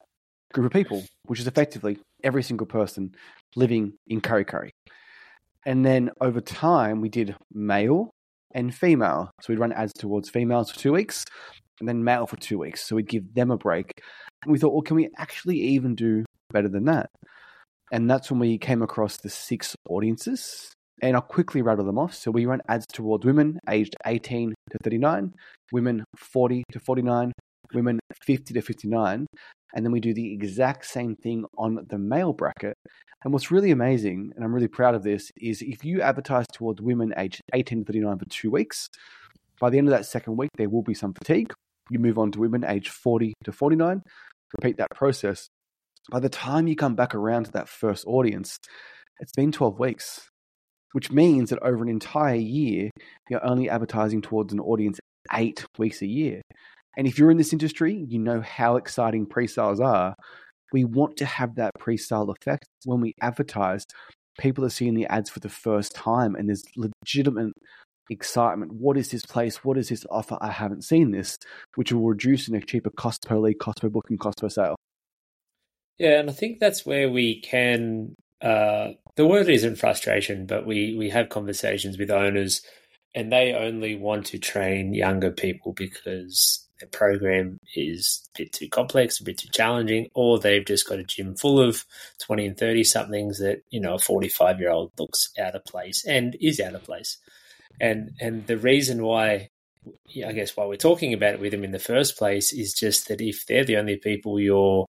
group 0.52 0.66
of 0.66 0.72
people, 0.72 1.04
which 1.26 1.40
is 1.40 1.46
effectively 1.46 1.98
every 2.22 2.42
single 2.42 2.66
person 2.66 3.14
living 3.56 3.94
in 4.06 4.20
Kurri 4.20 4.44
Kurri. 4.44 4.70
And 5.66 5.84
then 5.84 6.10
over 6.20 6.40
time, 6.40 7.00
we 7.00 7.08
did 7.08 7.36
male 7.52 8.10
and 8.54 8.74
female. 8.74 9.30
So 9.40 9.52
we'd 9.52 9.58
run 9.58 9.72
ads 9.72 9.92
towards 9.92 10.30
females 10.30 10.70
for 10.70 10.78
two 10.78 10.92
weeks 10.92 11.24
and 11.80 11.88
then 11.88 12.04
male 12.04 12.26
for 12.26 12.36
two 12.36 12.58
weeks. 12.58 12.86
So 12.86 12.96
we'd 12.96 13.08
give 13.08 13.34
them 13.34 13.50
a 13.50 13.56
break. 13.56 14.00
And 14.42 14.52
we 14.52 14.58
thought, 14.58 14.72
well, 14.72 14.82
can 14.82 14.96
we 14.96 15.08
actually 15.18 15.58
even 15.58 15.94
do 15.94 16.24
better 16.50 16.68
than 16.68 16.84
that? 16.86 17.10
And 17.90 18.10
that's 18.10 18.30
when 18.30 18.40
we 18.40 18.58
came 18.58 18.82
across 18.82 19.16
the 19.16 19.30
six 19.30 19.74
audiences. 19.88 20.72
And 21.00 21.14
I'll 21.14 21.22
quickly 21.22 21.62
rattle 21.62 21.84
them 21.84 21.98
off. 21.98 22.14
So 22.14 22.30
we 22.30 22.46
run 22.46 22.60
ads 22.68 22.86
towards 22.92 23.24
women 23.24 23.58
aged 23.68 23.94
18 24.04 24.54
to 24.70 24.78
39, 24.82 25.34
women 25.72 26.04
40 26.16 26.64
to 26.72 26.80
49, 26.80 27.32
women 27.72 28.00
50 28.24 28.54
to 28.54 28.62
59. 28.62 29.26
And 29.74 29.84
then 29.84 29.92
we 29.92 30.00
do 30.00 30.14
the 30.14 30.32
exact 30.32 30.86
same 30.86 31.14
thing 31.14 31.44
on 31.56 31.86
the 31.88 31.98
male 31.98 32.32
bracket. 32.32 32.74
And 33.24 33.32
what's 33.32 33.50
really 33.50 33.70
amazing, 33.70 34.32
and 34.34 34.44
I'm 34.44 34.54
really 34.54 34.68
proud 34.68 34.94
of 34.94 35.02
this, 35.02 35.30
is 35.36 35.60
if 35.60 35.84
you 35.84 36.00
advertise 36.00 36.46
towards 36.52 36.80
women 36.80 37.12
aged 37.16 37.40
18 37.52 37.80
to 37.80 37.84
39 37.84 38.18
for 38.18 38.24
two 38.26 38.50
weeks, 38.50 38.88
by 39.60 39.70
the 39.70 39.78
end 39.78 39.88
of 39.88 39.92
that 39.92 40.06
second 40.06 40.36
week, 40.36 40.50
there 40.56 40.68
will 40.68 40.82
be 40.82 40.94
some 40.94 41.12
fatigue. 41.12 41.52
You 41.90 41.98
move 41.98 42.18
on 42.18 42.30
to 42.32 42.40
women 42.40 42.64
aged 42.64 42.88
40 42.88 43.34
to 43.44 43.52
49, 43.52 44.02
repeat 44.56 44.76
that 44.76 44.90
process. 44.94 45.48
By 46.10 46.20
the 46.20 46.28
time 46.28 46.68
you 46.68 46.76
come 46.76 46.94
back 46.94 47.14
around 47.14 47.46
to 47.46 47.52
that 47.52 47.68
first 47.68 48.04
audience, 48.06 48.56
it's 49.20 49.32
been 49.32 49.50
12 49.50 49.78
weeks, 49.78 50.28
which 50.92 51.10
means 51.10 51.50
that 51.50 51.62
over 51.62 51.82
an 51.82 51.88
entire 51.88 52.36
year, 52.36 52.90
you're 53.28 53.44
only 53.44 53.68
advertising 53.68 54.22
towards 54.22 54.52
an 54.52 54.60
audience 54.60 54.98
eight 55.32 55.64
weeks 55.78 56.02
a 56.02 56.06
year. 56.06 56.40
And 56.96 57.06
if 57.06 57.18
you're 57.18 57.30
in 57.30 57.36
this 57.36 57.52
industry, 57.52 58.04
you 58.08 58.18
know 58.18 58.40
how 58.40 58.76
exciting 58.76 59.26
pre 59.26 59.46
sales 59.46 59.80
are. 59.80 60.14
We 60.72 60.84
want 60.84 61.16
to 61.18 61.26
have 61.26 61.54
that 61.56 61.72
pre 61.78 61.96
sale 61.96 62.30
effect 62.30 62.66
when 62.84 63.00
we 63.00 63.14
advertise. 63.20 63.84
People 64.38 64.64
are 64.64 64.70
seeing 64.70 64.94
the 64.94 65.06
ads 65.06 65.30
for 65.30 65.40
the 65.40 65.48
first 65.48 65.94
time, 65.94 66.34
and 66.34 66.48
there's 66.48 66.64
legitimate 66.76 67.52
excitement. 68.10 68.72
What 68.72 68.96
is 68.96 69.10
this 69.10 69.24
place? 69.24 69.64
What 69.64 69.78
is 69.78 69.88
this 69.88 70.04
offer? 70.10 70.38
I 70.40 70.50
haven't 70.50 70.84
seen 70.84 71.10
this, 71.10 71.36
which 71.74 71.92
will 71.92 72.06
reduce 72.06 72.48
in 72.48 72.54
a 72.54 72.60
cheaper 72.60 72.90
cost 72.90 73.26
per 73.26 73.36
lead, 73.36 73.58
cost 73.58 73.80
per 73.80 73.88
booking, 73.88 74.18
cost 74.18 74.38
per 74.38 74.48
sale. 74.48 74.76
Yeah, 75.98 76.20
and 76.20 76.30
I 76.30 76.32
think 76.32 76.60
that's 76.60 76.86
where 76.86 77.10
we 77.10 77.40
can. 77.40 78.14
Uh, 78.40 78.92
the 79.16 79.26
word 79.26 79.48
isn't 79.48 79.76
frustration, 79.76 80.46
but 80.46 80.66
we 80.66 80.94
we 80.96 81.10
have 81.10 81.28
conversations 81.28 81.98
with 81.98 82.10
owners, 82.10 82.62
and 83.14 83.32
they 83.32 83.52
only 83.52 83.96
want 83.96 84.26
to 84.26 84.38
train 84.38 84.94
younger 84.94 85.30
people 85.30 85.72
because 85.72 86.68
their 86.78 86.88
program 86.88 87.58
is 87.74 88.28
a 88.34 88.42
bit 88.42 88.52
too 88.52 88.68
complex, 88.68 89.20
a 89.20 89.24
bit 89.24 89.38
too 89.38 89.48
challenging, 89.50 90.08
or 90.14 90.38
they've 90.38 90.64
just 90.64 90.88
got 90.88 90.98
a 90.98 91.04
gym 91.04 91.34
full 91.34 91.60
of 91.60 91.84
20 92.20 92.46
and 92.46 92.56
30 92.56 92.84
somethings 92.84 93.38
that, 93.38 93.62
you 93.70 93.80
know, 93.80 93.94
a 93.94 93.98
45 93.98 94.60
year 94.60 94.70
old 94.70 94.92
looks 94.98 95.30
out 95.40 95.54
of 95.54 95.64
place 95.64 96.04
and 96.06 96.36
is 96.40 96.60
out 96.60 96.74
of 96.74 96.84
place. 96.84 97.18
And, 97.80 98.12
and 98.20 98.46
the 98.46 98.58
reason 98.58 99.02
why, 99.02 99.50
I 100.24 100.32
guess, 100.32 100.56
why 100.56 100.66
we're 100.66 100.76
talking 100.76 101.12
about 101.12 101.34
it 101.34 101.40
with 101.40 101.52
them 101.52 101.64
in 101.64 101.72
the 101.72 101.78
first 101.78 102.16
place 102.16 102.52
is 102.52 102.74
just 102.74 103.08
that 103.08 103.20
if 103.20 103.46
they're 103.46 103.64
the 103.64 103.76
only 103.76 103.96
people 103.96 104.38
you're 104.38 104.86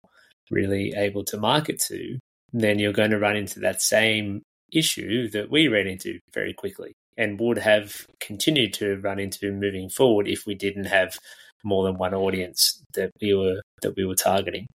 really 0.51 0.93
able 0.97 1.25
to 1.25 1.39
market 1.39 1.79
to, 1.89 2.19
then 2.53 2.79
you're 2.79 2.93
going 2.93 3.11
to 3.11 3.19
run 3.19 3.37
into 3.37 3.61
that 3.61 3.83
same 3.83 4.43
issue 4.73 5.29
that 5.31 5.51
we 5.51 5.69
ran 5.69 5.87
into 5.87 6.19
very 6.33 6.53
quickly 6.53 6.93
and 7.17 7.41
would 7.41 7.59
have 7.59 8.07
continued 8.21 8.73
to 8.75 8.97
run 9.01 9.19
into 9.19 9.53
moving 9.53 9.89
forward 9.89 10.29
if 10.29 10.47
we 10.47 10.55
didn't 10.55 10.85
have 10.85 11.19
more 11.65 11.85
than 11.85 11.99
one 11.99 12.15
audience 12.15 12.83
that 12.95 13.11
we 13.21 13.35
were 13.35 13.61
that 13.83 13.97
we 13.97 14.05
were 14.05 14.15
targeting. 14.15 14.67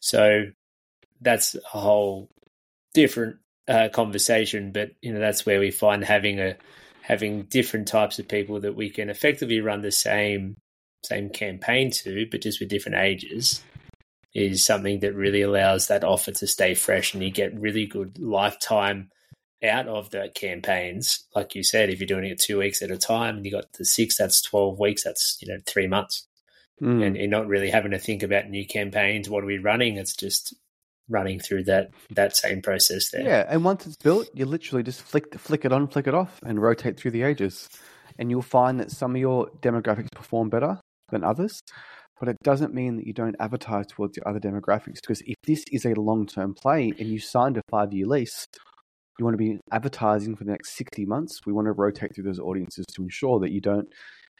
So 0.00 0.46
that's 1.20 1.54
a 1.54 1.78
whole 1.78 2.28
different 2.94 3.36
uh, 3.68 3.88
conversation, 3.92 4.72
but 4.72 4.90
you 5.02 5.12
know 5.12 5.20
that's 5.20 5.44
where 5.44 5.60
we 5.60 5.70
find 5.70 6.04
having 6.04 6.40
a 6.40 6.56
having 7.02 7.44
different 7.44 7.88
types 7.88 8.18
of 8.18 8.28
people 8.28 8.60
that 8.60 8.74
we 8.74 8.90
can 8.90 9.10
effectively 9.10 9.60
run 9.60 9.82
the 9.82 9.92
same 9.92 10.56
same 11.04 11.30
campaign 11.30 11.90
to, 11.90 12.26
but 12.30 12.42
just 12.42 12.60
with 12.60 12.68
different 12.68 12.98
ages, 12.98 13.62
is 14.34 14.64
something 14.64 15.00
that 15.00 15.14
really 15.14 15.42
allows 15.42 15.88
that 15.88 16.04
offer 16.04 16.32
to 16.32 16.46
stay 16.46 16.74
fresh, 16.74 17.14
and 17.14 17.22
you 17.22 17.30
get 17.30 17.58
really 17.58 17.86
good 17.86 18.18
lifetime 18.18 19.10
out 19.62 19.88
of 19.88 20.10
the 20.10 20.30
campaigns. 20.34 21.26
Like 21.34 21.54
you 21.54 21.62
said, 21.62 21.90
if 21.90 22.00
you're 22.00 22.06
doing 22.06 22.24
it 22.24 22.38
two 22.38 22.58
weeks 22.58 22.82
at 22.82 22.90
a 22.90 22.98
time, 22.98 23.36
and 23.36 23.44
you 23.44 23.52
got 23.52 23.72
the 23.74 23.84
six, 23.84 24.16
that's 24.16 24.42
twelve 24.42 24.78
weeks. 24.78 25.04
That's 25.04 25.38
you 25.40 25.52
know 25.52 25.60
three 25.66 25.86
months 25.86 26.26
mm. 26.80 27.04
and, 27.04 27.16
and 27.16 27.30
not 27.30 27.46
really 27.46 27.70
having 27.70 27.90
to 27.92 27.98
think 27.98 28.22
about 28.22 28.48
new 28.48 28.66
campaigns. 28.66 29.28
What 29.28 29.44
are 29.44 29.46
we 29.46 29.58
running? 29.58 29.96
It's 29.96 30.14
just 30.14 30.54
running 31.08 31.40
through 31.40 31.64
that 31.64 31.90
that 32.10 32.36
same 32.36 32.62
process 32.62 33.10
there. 33.10 33.22
Yeah, 33.22 33.46
and 33.48 33.64
once 33.64 33.86
it's 33.86 33.96
built, 33.96 34.28
you 34.34 34.46
literally 34.46 34.82
just 34.82 35.02
flick 35.02 35.38
flick 35.38 35.64
it 35.64 35.72
on, 35.72 35.88
flick 35.88 36.06
it 36.06 36.14
off, 36.14 36.40
and 36.44 36.60
rotate 36.60 36.98
through 36.98 37.10
the 37.12 37.22
ages, 37.22 37.68
and 38.18 38.30
you'll 38.30 38.42
find 38.42 38.80
that 38.80 38.90
some 38.90 39.14
of 39.14 39.20
your 39.20 39.48
demographics 39.60 40.12
perform 40.12 40.48
better 40.48 40.80
than 41.10 41.24
others. 41.24 41.60
But 42.20 42.28
it 42.28 42.36
doesn't 42.44 42.74
mean 42.74 42.96
that 42.96 43.06
you 43.06 43.14
don't 43.14 43.34
advertise 43.40 43.86
towards 43.88 44.14
the 44.14 44.28
other 44.28 44.38
demographics 44.38 45.00
because 45.00 45.22
if 45.22 45.36
this 45.46 45.64
is 45.72 45.86
a 45.86 45.94
long 45.94 46.26
term 46.26 46.54
play 46.54 46.92
and 46.98 47.08
you 47.08 47.18
signed 47.18 47.56
a 47.56 47.62
five 47.70 47.92
year 47.92 48.06
lease, 48.06 48.46
you 49.18 49.24
want 49.24 49.34
to 49.34 49.38
be 49.38 49.58
advertising 49.72 50.36
for 50.36 50.44
the 50.44 50.50
next 50.50 50.76
60 50.76 51.06
months. 51.06 51.40
We 51.46 51.54
want 51.54 51.66
to 51.66 51.72
rotate 51.72 52.14
through 52.14 52.24
those 52.24 52.38
audiences 52.38 52.84
to 52.94 53.02
ensure 53.02 53.40
that 53.40 53.52
you 53.52 53.60
don't 53.60 53.88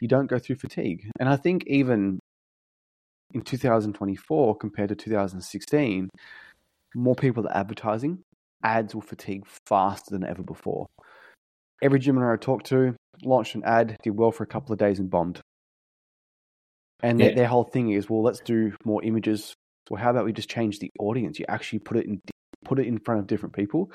you 0.00 0.08
don't 0.08 0.26
go 0.26 0.38
through 0.38 0.56
fatigue. 0.56 1.10
And 1.18 1.28
I 1.28 1.36
think 1.36 1.64
even 1.66 2.20
in 3.32 3.42
2024 3.42 4.56
compared 4.56 4.88
to 4.90 4.94
2016, 4.94 6.08
more 6.94 7.14
people 7.14 7.46
are 7.46 7.56
advertising. 7.56 8.22
Ads 8.62 8.94
will 8.94 9.02
fatigue 9.02 9.44
faster 9.66 10.10
than 10.10 10.24
ever 10.24 10.42
before. 10.42 10.86
Every 11.82 11.98
gym 11.98 12.18
owner 12.18 12.32
I 12.32 12.36
talked 12.36 12.66
to 12.66 12.94
launched 13.22 13.54
an 13.54 13.64
ad, 13.64 13.96
did 14.02 14.16
well 14.16 14.32
for 14.32 14.44
a 14.44 14.46
couple 14.46 14.72
of 14.72 14.78
days, 14.78 14.98
and 14.98 15.10
bombed. 15.10 15.40
And 17.02 17.18
yeah. 17.18 17.26
their, 17.26 17.34
their 17.36 17.46
whole 17.48 17.64
thing 17.64 17.90
is, 17.90 18.08
well, 18.10 18.22
let's 18.22 18.40
do 18.40 18.72
more 18.84 19.02
images. 19.02 19.54
Well, 19.88 20.02
how 20.02 20.10
about 20.10 20.24
we 20.24 20.32
just 20.32 20.50
change 20.50 20.78
the 20.78 20.90
audience? 20.98 21.38
You 21.38 21.46
actually 21.48 21.80
put 21.80 21.96
it 21.96 22.06
in 22.06 22.20
put 22.64 22.78
it 22.78 22.86
in 22.86 22.98
front 22.98 23.20
of 23.20 23.26
different 23.26 23.54
people. 23.54 23.90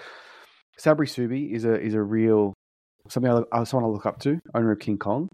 Sabri 0.80 1.08
Suby 1.08 1.54
is 1.54 1.66
a 1.66 1.80
is 1.80 1.94
a 1.94 2.02
real 2.02 2.54
something 3.10 3.32
I, 3.32 3.42
I 3.56 3.62
uh, 3.62 3.66
someone 3.66 3.90
I 3.90 3.94
look 3.94 4.06
up 4.06 4.20
to, 4.22 4.40
owner 4.54 4.72
of 4.72 4.80
King 4.80 4.98
Kong, 4.98 5.30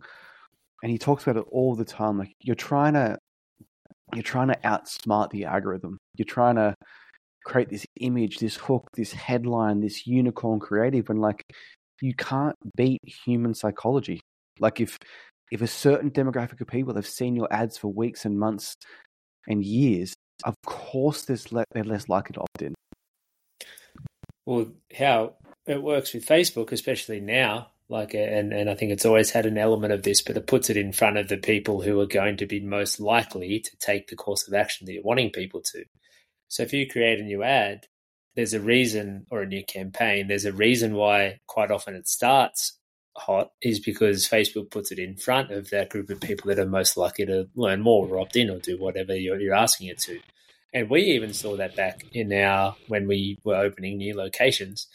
and 0.84 0.92
he 0.92 0.98
talks 0.98 1.24
about 1.24 1.38
it 1.38 1.48
all 1.52 1.76
the 1.76 1.86
time. 1.86 2.18
Like 2.18 2.34
you're 2.42 2.56
trying 2.56 2.94
to 2.94 3.18
you're 4.14 4.24
trying 4.24 4.50
to 4.50 4.58
outsmart 4.64 5.30
the 5.32 5.46
algorithm. 5.46 5.98
You're 6.18 6.26
trying 6.26 6.56
to 6.56 6.76
create 7.46 7.70
this 7.70 7.86
image, 8.00 8.38
this 8.38 8.56
hook, 8.56 8.88
this 8.96 9.14
headline, 9.14 9.80
this 9.80 10.06
unicorn 10.06 10.60
creative, 10.60 11.10
and 11.10 11.20
like 11.20 11.44
you 12.02 12.14
can't 12.16 12.56
beat 12.76 13.02
human 13.26 13.54
psychology. 13.54 14.20
Like 14.60 14.80
if 14.80 14.98
if 15.52 15.62
a 15.62 15.68
certain 15.68 16.10
demographic 16.10 16.62
of 16.62 16.68
people 16.68 16.96
have 16.96 17.06
seen 17.06 17.36
your 17.36 17.52
ads 17.52 17.78
for 17.78 17.90
weeks 17.90 18.26
and 18.26 18.40
months 18.40 18.76
and 19.48 19.64
years, 19.64 20.16
of 20.46 20.56
course 20.66 21.24
they're 21.24 21.84
less 21.84 22.10
likely 22.10 22.34
to 22.34 22.42
opt 22.42 22.62
in. 22.62 22.74
Well, 24.46 24.72
how 24.98 25.36
it 25.68 25.84
works 25.84 26.14
with 26.14 26.26
Facebook, 26.26 26.72
especially 26.72 27.20
now, 27.20 27.72
like 27.90 28.14
and 28.14 28.54
and 28.54 28.70
I 28.70 28.76
think 28.76 28.92
it's 28.92 29.06
always 29.06 29.30
had 29.30 29.46
an 29.46 29.58
element 29.58 29.94
of 29.94 30.04
this, 30.04 30.22
but 30.22 30.38
it 30.38 30.48
puts 30.48 30.70
it 30.70 30.78
in 30.78 30.94
front 30.94 31.18
of 31.18 31.28
the 31.28 31.38
people 31.38 31.82
who 31.82 32.00
are 32.00 32.08
going 32.08 32.38
to 32.38 32.46
be 32.46 32.62
most 32.62 33.00
likely 33.00 33.60
to 33.60 33.78
take 33.78 34.08
the 34.08 34.16
course 34.16 34.48
of 34.48 34.54
action 34.54 34.86
that 34.86 34.94
you're 34.94 35.04
wanting 35.04 35.30
people 35.30 35.62
to. 35.74 35.84
So 36.48 36.64
if 36.64 36.74
you 36.74 36.88
create 36.88 37.20
a 37.20 37.24
new 37.24 37.44
ad, 37.44 37.86
there's 38.36 38.54
a 38.54 38.62
reason 38.62 39.26
or 39.30 39.42
a 39.42 39.48
new 39.48 39.64
campaign, 39.66 40.28
there's 40.28 40.46
a 40.46 40.54
reason 40.54 40.96
why 40.96 41.40
quite 41.48 41.70
often 41.70 41.96
it 41.96 42.08
starts 42.08 42.78
hot 43.18 43.52
is 43.62 43.80
because 43.80 44.28
Facebook 44.28 44.72
puts 44.72 44.92
it 44.92 45.00
in 45.00 45.16
front 45.16 45.52
of 45.52 45.70
that 45.70 45.90
group 45.90 46.10
of 46.10 46.22
people 46.22 46.50
that 46.50 46.60
are 46.60 46.66
most 46.66 46.98
likely 46.98 47.26
to 47.26 47.50
learn 47.56 47.82
more 47.82 48.08
or 48.08 48.20
opt 48.20 48.36
in 48.36 48.50
or 48.50 48.60
do 48.60 48.78
whatever 48.78 49.16
you're, 49.16 49.40
you're 49.40 49.56
asking 49.56 49.88
it 49.88 50.00
to. 50.00 50.20
And 50.74 50.90
we 50.90 51.02
even 51.02 51.34
saw 51.34 51.58
that 51.58 51.76
back 51.76 52.06
in 52.14 52.32
our 52.32 52.76
when 52.88 53.08
we 53.08 53.38
were 53.44 53.56
opening 53.56 53.98
new 53.98 54.16
locations. 54.16 54.88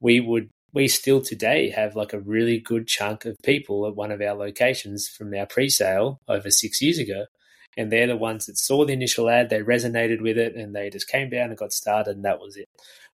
We 0.00 0.18
would 0.18 0.50
we 0.72 0.88
still 0.88 1.20
today 1.20 1.70
have 1.70 1.96
like 1.96 2.12
a 2.12 2.20
really 2.20 2.58
good 2.58 2.86
chunk 2.86 3.24
of 3.24 3.36
people 3.44 3.86
at 3.86 3.94
one 3.94 4.10
of 4.10 4.20
our 4.20 4.34
locations 4.34 5.06
from 5.06 5.34
our 5.34 5.46
pre-sale 5.46 6.20
over 6.28 6.50
six 6.50 6.80
years 6.80 6.98
ago 6.98 7.26
and 7.76 7.90
they're 7.90 8.06
the 8.06 8.16
ones 8.16 8.46
that 8.46 8.58
saw 8.58 8.84
the 8.84 8.92
initial 8.92 9.28
ad 9.28 9.50
they 9.50 9.60
resonated 9.60 10.20
with 10.20 10.38
it 10.38 10.54
and 10.54 10.74
they 10.74 10.90
just 10.90 11.08
came 11.08 11.28
down 11.28 11.50
and 11.50 11.58
got 11.58 11.72
started 11.72 12.16
and 12.16 12.24
that 12.24 12.40
was 12.40 12.56
it 12.56 12.68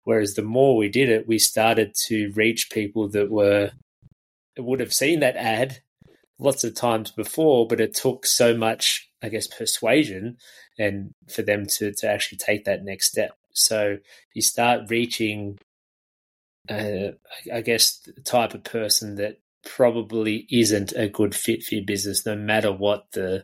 whereas 0.03 0.35
the 0.35 0.41
more 0.43 0.77
we 0.77 0.89
did 0.89 1.09
it 1.09 1.27
we 1.27 1.39
started 1.39 1.93
to 1.95 2.31
reach 2.35 2.69
people 2.69 3.09
that 3.09 3.29
were 3.31 3.71
would 4.63 4.79
have 4.79 4.93
seen 4.93 5.19
that 5.19 5.35
ad 5.35 5.81
lots 6.39 6.63
of 6.63 6.75
times 6.75 7.11
before 7.11 7.67
but 7.67 7.81
it 7.81 7.93
took 7.93 8.25
so 8.25 8.55
much 8.55 9.09
i 9.23 9.29
guess 9.29 9.47
persuasion 9.47 10.37
and 10.77 11.11
for 11.33 11.41
them 11.41 11.65
to, 11.65 11.91
to 11.91 12.07
actually 12.07 12.37
take 12.37 12.65
that 12.65 12.83
next 12.83 13.07
step 13.07 13.31
so 13.53 13.97
you 14.33 14.41
start 14.41 14.89
reaching 14.89 15.57
uh, 16.69 17.11
I 17.53 17.61
guess, 17.61 17.97
the 17.99 18.21
type 18.21 18.53
of 18.53 18.63
person 18.63 19.15
that 19.15 19.39
probably 19.65 20.47
isn't 20.49 20.93
a 20.93 21.07
good 21.07 21.35
fit 21.35 21.63
for 21.63 21.75
your 21.75 21.85
business, 21.85 22.25
no 22.25 22.35
matter 22.35 22.71
what 22.71 23.11
the 23.11 23.43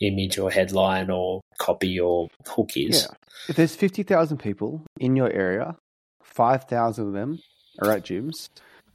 image 0.00 0.38
or 0.38 0.50
headline 0.50 1.10
or 1.10 1.40
copy 1.58 1.98
or 2.00 2.28
hook 2.46 2.70
is. 2.76 3.02
Yeah. 3.08 3.16
If 3.48 3.56
there's 3.56 3.76
50,000 3.76 4.38
people 4.38 4.84
in 4.98 5.16
your 5.16 5.30
area, 5.30 5.76
5,000 6.22 7.08
of 7.08 7.12
them 7.12 7.38
are 7.80 7.90
at 7.90 8.04
gyms, 8.04 8.48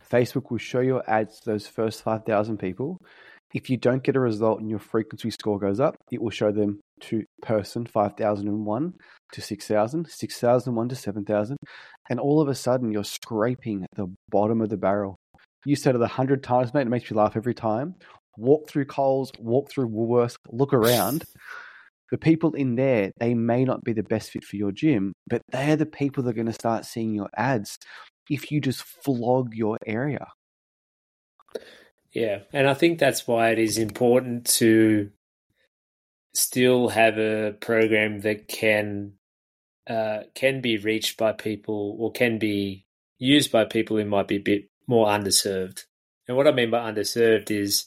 Facebook 0.10 0.52
will 0.52 0.58
show 0.58 0.80
your 0.80 1.08
ads 1.10 1.40
to 1.40 1.52
those 1.52 1.68
first 1.68 2.04
5,000 2.04 2.58
people. 2.58 2.98
If 3.54 3.70
you 3.70 3.78
don't 3.78 4.04
get 4.04 4.16
a 4.16 4.20
result 4.20 4.60
and 4.60 4.70
your 4.70 4.80
frequency 4.80 5.32
score 5.32 5.60
goes 5.60 5.80
up, 5.80 5.96
it 6.12 6.22
will 6.22 6.30
show 6.30 6.52
them 6.52 6.82
to 7.02 7.24
person 7.42 7.86
5001 7.86 8.94
to 9.34 9.42
6000, 9.42 10.10
6001 10.10 10.90
to 10.90 10.96
7000. 10.96 11.58
And 12.10 12.20
all 12.20 12.42
of 12.42 12.50
a 12.50 12.56
sudden, 12.56 12.92
you're 12.92 13.04
scraping 13.04 13.86
the 13.96 14.08
bottom 14.30 14.62
of 14.62 14.70
the 14.70 14.78
barrel. 14.78 15.18
You 15.66 15.76
said 15.76 15.96
it 15.96 16.02
a 16.02 16.08
hundred 16.08 16.44
times, 16.44 16.74
mate. 16.74 16.82
It 16.82 16.90
makes 16.90 17.10
me 17.10 17.18
laugh 17.18 17.36
every 17.36 17.56
time. 17.56 17.96
Walk 18.38 18.70
through 18.70 18.86
Coles, 18.86 19.32
walk 19.40 19.72
through 19.72 19.90
Woolworths, 19.90 20.36
look 20.52 20.74
around. 20.74 21.24
The 22.12 22.18
people 22.18 22.54
in 22.54 22.76
there, 22.76 23.12
they 23.18 23.34
may 23.34 23.64
not 23.64 23.84
be 23.84 23.94
the 23.94 24.04
best 24.04 24.32
fit 24.32 24.44
for 24.44 24.58
your 24.58 24.72
gym, 24.72 25.14
but 25.28 25.42
they're 25.52 25.76
the 25.76 25.86
people 25.86 26.24
that 26.24 26.32
are 26.32 26.34
going 26.34 26.46
to 26.46 26.54
start 26.54 26.86
seeing 26.86 27.14
your 27.14 27.30
ads 27.36 27.78
if 28.30 28.52
you 28.52 28.62
just 28.62 28.82
flog 28.82 29.54
your 29.54 29.78
area. 29.86 30.28
Yeah, 32.14 32.40
and 32.54 32.68
I 32.68 32.74
think 32.74 32.98
that's 32.98 33.28
why 33.28 33.50
it 33.50 33.60
is 33.60 33.78
important 33.78 34.46
to 34.58 35.12
still 36.34 36.90
have 36.90 37.18
a 37.18 37.54
program 37.60 38.22
that 38.22 38.48
can 38.48 39.14
uh, 39.88 40.24
can 40.34 40.62
be 40.62 40.78
reached 40.78 41.18
by 41.18 41.32
people 41.32 41.96
or 42.00 42.12
can 42.12 42.40
be 42.40 42.86
used 43.18 43.52
by 43.52 43.66
people 43.66 43.98
who 43.98 44.06
might 44.06 44.28
be 44.28 44.38
a 44.38 44.42
bit 44.42 44.70
more 44.88 45.08
underserved. 45.08 45.84
And 46.28 46.36
what 46.36 46.48
I 46.48 46.52
mean 46.52 46.72
by 46.72 46.92
underserved 46.92 47.52
is 47.52 47.86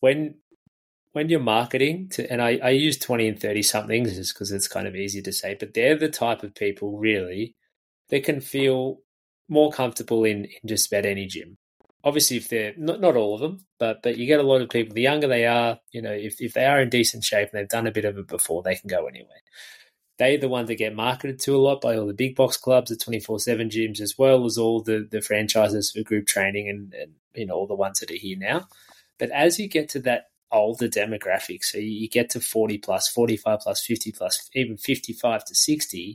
when 0.00 0.36
when 1.12 1.28
you're 1.28 1.40
marketing 1.40 2.08
to, 2.10 2.30
and 2.30 2.40
I, 2.40 2.58
I 2.62 2.70
use 2.70 2.96
20 2.96 3.28
and 3.28 3.40
30 3.40 3.62
somethings 3.62 4.14
just 4.14 4.34
because 4.34 4.50
it's 4.50 4.68
kind 4.68 4.86
of 4.86 4.96
easy 4.96 5.20
to 5.22 5.32
say, 5.32 5.54
but 5.58 5.74
they're 5.74 5.98
the 5.98 6.08
type 6.08 6.42
of 6.42 6.54
people 6.54 6.98
really 6.98 7.54
that 8.08 8.24
can 8.24 8.40
feel 8.40 9.00
more 9.48 9.70
comfortable 9.70 10.24
in, 10.24 10.44
in 10.44 10.68
just 10.68 10.92
about 10.92 11.06
any 11.06 11.26
gym. 11.26 11.56
Obviously, 12.04 12.36
if 12.36 12.48
they're 12.48 12.74
not, 12.76 13.00
not 13.00 13.16
all 13.16 13.34
of 13.34 13.40
them, 13.40 13.64
but 13.78 14.02
but 14.02 14.18
you 14.18 14.26
get 14.26 14.40
a 14.40 14.44
lot 14.44 14.60
of 14.60 14.70
people. 14.70 14.94
The 14.94 15.02
younger 15.02 15.28
they 15.28 15.46
are, 15.46 15.78
you 15.92 16.02
know, 16.02 16.12
if, 16.12 16.40
if 16.40 16.52
they 16.52 16.64
are 16.64 16.80
in 16.80 16.88
decent 16.88 17.22
shape 17.22 17.50
and 17.52 17.60
they've 17.60 17.68
done 17.68 17.86
a 17.86 17.92
bit 17.92 18.04
of 18.04 18.18
it 18.18 18.26
before, 18.26 18.62
they 18.62 18.74
can 18.74 18.88
go 18.88 19.06
anywhere. 19.06 19.40
They're 20.18 20.38
the 20.38 20.48
ones 20.48 20.68
that 20.68 20.76
get 20.76 20.94
marketed 20.94 21.38
to 21.40 21.56
a 21.56 21.58
lot 21.58 21.80
by 21.80 21.96
all 21.96 22.06
the 22.06 22.14
big 22.14 22.34
box 22.34 22.56
clubs, 22.56 22.90
the 22.90 22.96
twenty 22.96 23.20
four 23.20 23.38
seven 23.38 23.68
gyms, 23.68 24.00
as 24.00 24.18
well 24.18 24.44
as 24.44 24.58
all 24.58 24.82
the 24.82 25.06
the 25.08 25.20
franchises 25.20 25.92
for 25.92 26.02
group 26.02 26.26
training 26.26 26.68
and, 26.68 26.92
and 26.94 27.12
you 27.34 27.46
know 27.46 27.54
all 27.54 27.68
the 27.68 27.74
ones 27.74 28.00
that 28.00 28.10
are 28.10 28.14
here 28.14 28.36
now. 28.36 28.66
But 29.18 29.30
as 29.30 29.60
you 29.60 29.68
get 29.68 29.88
to 29.90 30.00
that 30.00 30.26
older 30.50 30.88
demographic, 30.88 31.64
so 31.64 31.78
you 31.78 32.08
get 32.08 32.30
to 32.30 32.40
40 32.40 32.78
plus, 32.78 33.08
45 33.08 33.60
plus, 33.60 33.84
50 33.84 34.12
plus, 34.12 34.50
even 34.54 34.76
55 34.76 35.44
to 35.46 35.54
60, 35.54 36.14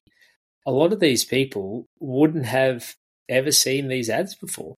a 0.66 0.72
lot 0.72 0.94
of 0.94 1.00
these 1.00 1.26
people 1.26 1.88
wouldn't 2.00 2.46
have 2.46 2.96
ever 3.30 3.52
seen 3.52 3.88
these 3.88 4.10
ads 4.10 4.36
before. 4.36 4.76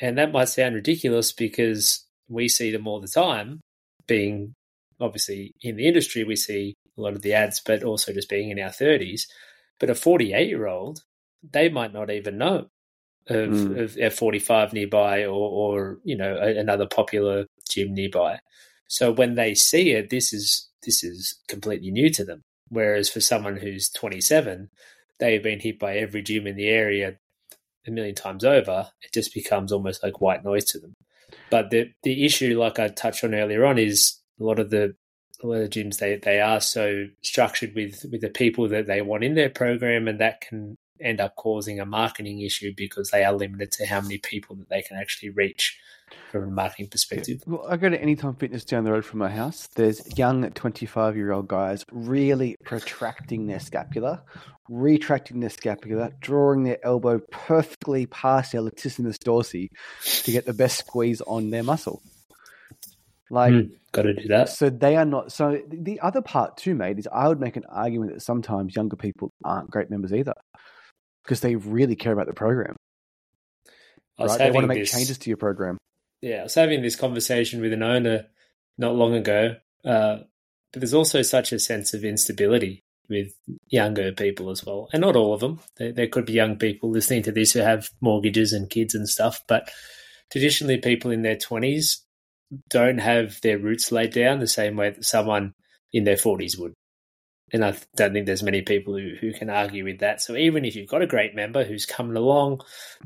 And 0.00 0.18
that 0.18 0.32
might 0.32 0.48
sound 0.48 0.74
ridiculous 0.74 1.32
because 1.32 2.04
we 2.28 2.48
see 2.48 2.70
them 2.70 2.86
all 2.86 3.00
the 3.00 3.08
time, 3.08 3.60
being 4.06 4.54
obviously 5.00 5.52
in 5.62 5.76
the 5.76 5.86
industry, 5.86 6.24
we 6.24 6.36
see 6.36 6.74
a 6.96 7.00
lot 7.00 7.14
of 7.14 7.22
the 7.22 7.34
ads, 7.34 7.60
but 7.64 7.82
also 7.82 8.12
just 8.12 8.28
being 8.28 8.50
in 8.50 8.58
our 8.58 8.70
30s. 8.70 9.22
But 9.78 9.90
a 9.90 9.94
48 9.94 10.48
year 10.48 10.66
old, 10.66 11.00
they 11.42 11.68
might 11.68 11.92
not 11.92 12.10
even 12.10 12.38
know 12.38 12.68
of, 13.28 13.50
mm. 13.50 13.78
of 13.78 13.94
F45 13.94 14.72
nearby 14.72 15.24
or, 15.24 15.28
or, 15.28 15.98
you 16.04 16.16
know, 16.16 16.36
another 16.36 16.86
popular 16.86 17.46
gym 17.68 17.94
nearby. 17.94 18.38
So 18.88 19.12
when 19.12 19.34
they 19.34 19.54
see 19.54 19.90
it, 19.92 20.10
this 20.10 20.32
is 20.32 20.68
this 20.82 21.02
is 21.02 21.36
completely 21.48 21.90
new 21.90 22.10
to 22.10 22.24
them. 22.24 22.42
Whereas 22.68 23.08
for 23.08 23.20
someone 23.20 23.56
who's 23.56 23.90
27, 23.90 24.70
they've 25.18 25.42
been 25.42 25.60
hit 25.60 25.78
by 25.78 25.96
every 25.96 26.22
gym 26.22 26.46
in 26.46 26.56
the 26.56 26.68
area 26.68 27.16
a 27.86 27.90
million 27.90 28.14
times 28.14 28.44
over, 28.44 28.88
it 29.02 29.12
just 29.12 29.34
becomes 29.34 29.72
almost 29.72 30.02
like 30.02 30.20
white 30.20 30.44
noise 30.44 30.64
to 30.66 30.78
them. 30.78 30.94
But 31.50 31.70
the 31.70 31.92
the 32.02 32.24
issue, 32.24 32.58
like 32.58 32.78
I 32.78 32.88
touched 32.88 33.24
on 33.24 33.34
earlier 33.34 33.64
on, 33.64 33.78
is 33.78 34.20
a 34.40 34.44
lot 34.44 34.58
of 34.58 34.70
the 34.70 34.94
a 35.42 35.46
lot 35.46 35.60
of 35.60 35.70
gyms 35.70 35.98
they, 35.98 36.16
they 36.16 36.40
are 36.40 36.60
so 36.60 37.06
structured 37.22 37.74
with 37.74 38.04
with 38.10 38.20
the 38.20 38.30
people 38.30 38.68
that 38.68 38.86
they 38.86 39.02
want 39.02 39.24
in 39.24 39.34
their 39.34 39.50
program, 39.50 40.08
and 40.08 40.20
that 40.20 40.40
can 40.40 40.76
end 41.00 41.20
up 41.20 41.36
causing 41.36 41.80
a 41.80 41.86
marketing 41.86 42.40
issue 42.40 42.72
because 42.76 43.10
they 43.10 43.24
are 43.24 43.32
limited 43.32 43.72
to 43.72 43.86
how 43.86 44.00
many 44.00 44.18
people 44.18 44.56
that 44.56 44.68
they 44.68 44.82
can 44.82 44.96
actually 44.96 45.30
reach 45.30 45.78
from 46.30 46.44
a 46.44 46.46
marketing 46.46 46.88
perspective. 46.88 47.42
Well, 47.46 47.66
I 47.68 47.76
go 47.76 47.88
to 47.88 48.00
Anytime 48.00 48.34
Fitness 48.34 48.64
down 48.64 48.84
the 48.84 48.92
road 48.92 49.04
from 49.04 49.18
my 49.18 49.30
house. 49.30 49.68
There's 49.74 50.16
young 50.18 50.48
25 50.50 51.16
year 51.16 51.32
old 51.32 51.48
guys 51.48 51.84
really 51.90 52.56
protracting 52.64 53.46
their 53.46 53.60
scapula, 53.60 54.22
retracting 54.68 55.40
their 55.40 55.50
scapula, 55.50 56.10
drawing 56.20 56.64
their 56.64 56.84
elbow 56.84 57.20
perfectly 57.30 58.06
past 58.06 58.52
their 58.52 58.62
latissimus 58.62 59.16
dorsi 59.18 59.68
to 60.24 60.32
get 60.32 60.46
the 60.46 60.54
best 60.54 60.78
squeeze 60.78 61.20
on 61.22 61.50
their 61.50 61.62
muscle. 61.62 62.02
Like, 63.28 63.52
mm, 63.52 63.70
got 63.90 64.02
to 64.02 64.14
do 64.14 64.28
that. 64.28 64.50
So 64.50 64.70
they 64.70 64.96
are 64.96 65.04
not. 65.04 65.32
So 65.32 65.60
the 65.68 65.98
other 66.00 66.22
part 66.22 66.56
too, 66.56 66.76
mate, 66.76 66.98
is 67.00 67.08
I 67.12 67.26
would 67.26 67.40
make 67.40 67.56
an 67.56 67.64
argument 67.68 68.14
that 68.14 68.20
sometimes 68.20 68.76
younger 68.76 68.94
people 68.94 69.32
aren't 69.44 69.70
great 69.70 69.90
members 69.90 70.12
either 70.12 70.34
because 71.26 71.40
they 71.40 71.56
really 71.56 71.96
care 71.96 72.12
about 72.12 72.28
the 72.28 72.32
program. 72.32 72.76
Right? 74.18 74.38
They 74.38 74.50
want 74.52 74.64
to 74.64 74.68
make 74.68 74.78
this, 74.78 74.92
changes 74.92 75.18
to 75.18 75.30
your 75.30 75.36
program. 75.36 75.76
Yeah, 76.22 76.40
I 76.40 76.42
was 76.44 76.54
having 76.54 76.82
this 76.82 76.96
conversation 76.96 77.60
with 77.60 77.72
an 77.72 77.82
owner 77.82 78.26
not 78.78 78.94
long 78.94 79.14
ago, 79.14 79.56
uh, 79.84 80.18
but 80.72 80.80
there's 80.80 80.94
also 80.94 81.22
such 81.22 81.52
a 81.52 81.58
sense 81.58 81.92
of 81.94 82.04
instability 82.04 82.84
with 83.08 83.32
younger 83.68 84.12
people 84.12 84.50
as 84.50 84.64
well, 84.64 84.88
and 84.92 85.00
not 85.00 85.16
all 85.16 85.34
of 85.34 85.40
them. 85.40 85.60
There, 85.76 85.92
there 85.92 86.06
could 86.06 86.26
be 86.26 86.32
young 86.32 86.56
people 86.56 86.90
listening 86.90 87.24
to 87.24 87.32
this 87.32 87.52
who 87.52 87.60
have 87.60 87.88
mortgages 88.00 88.52
and 88.52 88.70
kids 88.70 88.94
and 88.94 89.08
stuff, 89.08 89.42
but 89.48 89.70
traditionally, 90.30 90.78
people 90.78 91.10
in 91.10 91.22
their 91.22 91.36
twenties 91.36 92.04
don't 92.70 92.98
have 92.98 93.40
their 93.42 93.58
roots 93.58 93.90
laid 93.90 94.12
down 94.12 94.38
the 94.38 94.46
same 94.46 94.76
way 94.76 94.90
that 94.90 95.04
someone 95.04 95.54
in 95.92 96.04
their 96.04 96.16
forties 96.16 96.56
would. 96.56 96.72
And 97.56 97.64
I 97.64 97.74
don't 97.96 98.12
think 98.12 98.26
there's 98.26 98.42
many 98.42 98.60
people 98.60 98.96
who, 98.96 99.14
who 99.18 99.32
can 99.32 99.48
argue 99.48 99.84
with 99.84 100.00
that. 100.00 100.20
So 100.20 100.36
even 100.36 100.64
if 100.66 100.76
you've 100.76 100.90
got 100.90 101.00
a 101.00 101.06
great 101.06 101.34
member 101.34 101.64
who's 101.64 101.86
coming 101.86 102.16
along, 102.16 102.60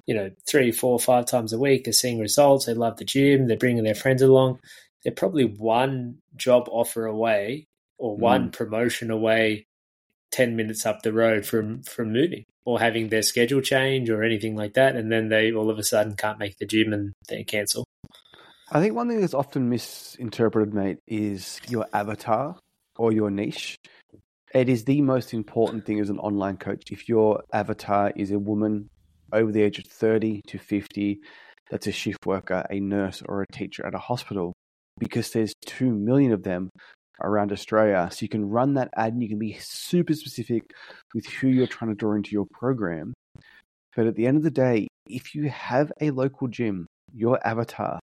you 0.06 0.14
know, 0.14 0.30
three, 0.48 0.72
four, 0.72 0.98
five 0.98 1.26
times 1.26 1.52
a 1.52 1.58
week, 1.58 1.84
they're 1.84 1.92
seeing 1.92 2.18
results, 2.18 2.66
they 2.66 2.74
love 2.74 2.96
the 2.96 3.04
gym, 3.04 3.46
they're 3.46 3.56
bringing 3.56 3.84
their 3.84 3.94
friends 3.94 4.22
along, 4.22 4.58
they're 5.04 5.12
probably 5.12 5.44
one 5.44 6.18
job 6.36 6.68
offer 6.68 7.06
away 7.06 7.68
or 7.96 8.16
one 8.16 8.48
mm. 8.48 8.52
promotion 8.52 9.12
away 9.12 9.66
10 10.32 10.56
minutes 10.56 10.84
up 10.84 11.02
the 11.02 11.12
road 11.12 11.46
from, 11.46 11.82
from 11.84 12.12
moving 12.12 12.44
or 12.64 12.80
having 12.80 13.08
their 13.08 13.22
schedule 13.22 13.60
change 13.60 14.10
or 14.10 14.24
anything 14.24 14.56
like 14.56 14.74
that. 14.74 14.96
And 14.96 15.12
then 15.12 15.28
they 15.28 15.52
all 15.52 15.70
of 15.70 15.78
a 15.78 15.84
sudden 15.84 16.16
can't 16.16 16.40
make 16.40 16.58
the 16.58 16.66
gym 16.66 16.92
and 16.92 17.12
they 17.28 17.44
cancel. 17.44 17.84
I 18.72 18.80
think 18.80 18.96
one 18.96 19.08
thing 19.08 19.20
that's 19.20 19.34
often 19.34 19.68
misinterpreted, 19.68 20.74
mate, 20.74 20.98
is 21.06 21.60
your 21.68 21.86
avatar 21.92 22.56
or 22.96 23.12
your 23.12 23.30
niche 23.30 23.76
it 24.54 24.68
is 24.68 24.84
the 24.84 25.00
most 25.00 25.32
important 25.32 25.86
thing 25.86 26.00
as 26.00 26.10
an 26.10 26.18
online 26.18 26.56
coach. 26.56 26.82
If 26.90 27.08
your 27.08 27.42
avatar 27.52 28.12
is 28.16 28.30
a 28.30 28.38
woman 28.38 28.88
over 29.32 29.52
the 29.52 29.62
age 29.62 29.78
of 29.78 29.86
30 29.86 30.42
to 30.48 30.58
50, 30.58 31.20
that's 31.70 31.86
a 31.86 31.92
shift 31.92 32.26
worker, 32.26 32.66
a 32.68 32.80
nurse, 32.80 33.22
or 33.26 33.42
a 33.42 33.52
teacher 33.52 33.86
at 33.86 33.94
a 33.94 33.98
hospital, 33.98 34.52
because 34.98 35.30
there's 35.30 35.54
2 35.66 35.90
million 35.90 36.32
of 36.32 36.42
them 36.42 36.70
around 37.22 37.52
Australia. 37.52 38.08
So 38.10 38.18
you 38.22 38.28
can 38.28 38.48
run 38.48 38.74
that 38.74 38.90
ad 38.96 39.12
and 39.12 39.22
you 39.22 39.28
can 39.28 39.38
be 39.38 39.56
super 39.60 40.14
specific 40.14 40.72
with 41.14 41.26
who 41.26 41.48
you're 41.48 41.68
trying 41.68 41.90
to 41.90 41.96
draw 41.96 42.14
into 42.14 42.32
your 42.32 42.46
program. 42.50 43.14
But 43.94 44.06
at 44.06 44.16
the 44.16 44.26
end 44.26 44.36
of 44.36 44.42
the 44.42 44.50
day, 44.50 44.88
if 45.06 45.34
you 45.34 45.48
have 45.48 45.92
a 46.00 46.10
local 46.10 46.48
gym, 46.48 46.86
your 47.14 47.44
avatar 47.46 48.00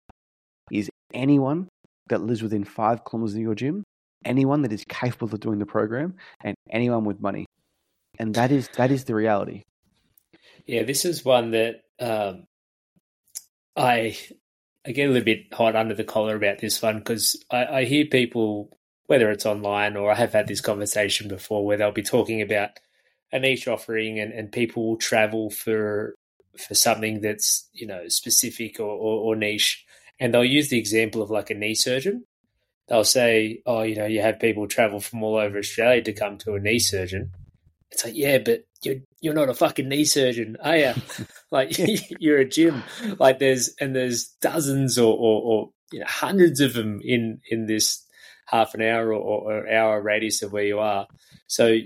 is 0.70 0.90
anyone 1.12 1.68
that 2.08 2.22
lives 2.22 2.42
within 2.42 2.64
five 2.64 3.04
kilometers 3.04 3.34
of 3.34 3.40
your 3.40 3.54
gym 3.54 3.84
anyone 4.24 4.62
that 4.62 4.72
is 4.72 4.84
capable 4.88 5.34
of 5.34 5.40
doing 5.40 5.58
the 5.58 5.66
program 5.66 6.14
and 6.42 6.54
anyone 6.70 7.04
with 7.04 7.20
money. 7.20 7.46
And 8.18 8.34
that 8.34 8.50
is 8.52 8.68
that 8.76 8.90
is 8.90 9.04
the 9.04 9.14
reality. 9.14 9.62
Yeah, 10.66 10.84
this 10.84 11.04
is 11.04 11.24
one 11.24 11.50
that 11.50 11.82
um, 12.00 12.44
I 13.76 14.16
I 14.86 14.92
get 14.92 15.08
a 15.08 15.12
little 15.12 15.24
bit 15.24 15.52
hot 15.52 15.76
under 15.76 15.94
the 15.94 16.04
collar 16.04 16.36
about 16.36 16.58
this 16.58 16.80
one 16.82 16.98
because 16.98 17.42
I, 17.50 17.66
I 17.66 17.84
hear 17.84 18.06
people, 18.06 18.70
whether 19.06 19.30
it's 19.30 19.46
online 19.46 19.96
or 19.96 20.12
I 20.12 20.14
have 20.14 20.32
had 20.32 20.46
this 20.46 20.60
conversation 20.60 21.28
before, 21.28 21.64
where 21.64 21.76
they'll 21.76 21.90
be 21.90 22.02
talking 22.02 22.40
about 22.42 22.70
a 23.32 23.38
niche 23.38 23.66
offering 23.66 24.20
and, 24.20 24.32
and 24.32 24.52
people 24.52 24.86
will 24.86 24.96
travel 24.96 25.50
for 25.50 26.14
for 26.56 26.74
something 26.74 27.20
that's 27.20 27.68
you 27.72 27.86
know 27.86 28.06
specific 28.08 28.78
or, 28.78 28.84
or, 28.84 29.20
or 29.20 29.36
niche, 29.36 29.84
and 30.20 30.32
they'll 30.32 30.44
use 30.44 30.68
the 30.68 30.78
example 30.78 31.20
of 31.20 31.30
like 31.30 31.50
a 31.50 31.54
knee 31.54 31.74
surgeon 31.74 32.24
they'll 32.88 33.04
say, 33.04 33.62
oh, 33.66 33.82
you 33.82 33.96
know, 33.96 34.06
you 34.06 34.20
have 34.20 34.40
people 34.40 34.68
travel 34.68 35.00
from 35.00 35.22
all 35.22 35.36
over 35.36 35.58
Australia 35.58 36.02
to 36.02 36.12
come 36.12 36.38
to 36.38 36.54
a 36.54 36.60
knee 36.60 36.78
surgeon. 36.78 37.32
It's 37.90 38.04
like, 38.04 38.16
yeah, 38.16 38.38
but 38.38 38.64
you're 38.82 38.96
you're 39.20 39.34
not 39.34 39.48
a 39.48 39.54
fucking 39.54 39.88
knee 39.88 40.04
surgeon, 40.04 40.56
are 40.62 40.76
you? 40.76 40.92
like 41.50 41.76
you're 42.18 42.38
a 42.38 42.48
gym. 42.48 42.82
Like 43.18 43.38
there's 43.38 43.74
and 43.80 43.94
there's 43.94 44.26
dozens 44.40 44.98
or, 44.98 45.14
or, 45.14 45.42
or 45.42 45.70
you 45.92 46.00
know, 46.00 46.06
hundreds 46.08 46.60
of 46.60 46.74
them 46.74 47.00
in 47.02 47.40
in 47.48 47.66
this 47.66 48.04
half 48.46 48.74
an 48.74 48.82
hour 48.82 49.12
or, 49.12 49.52
or 49.52 49.72
hour 49.72 50.00
radius 50.02 50.42
of 50.42 50.52
where 50.52 50.64
you 50.64 50.80
are. 50.80 51.06
So 51.46 51.78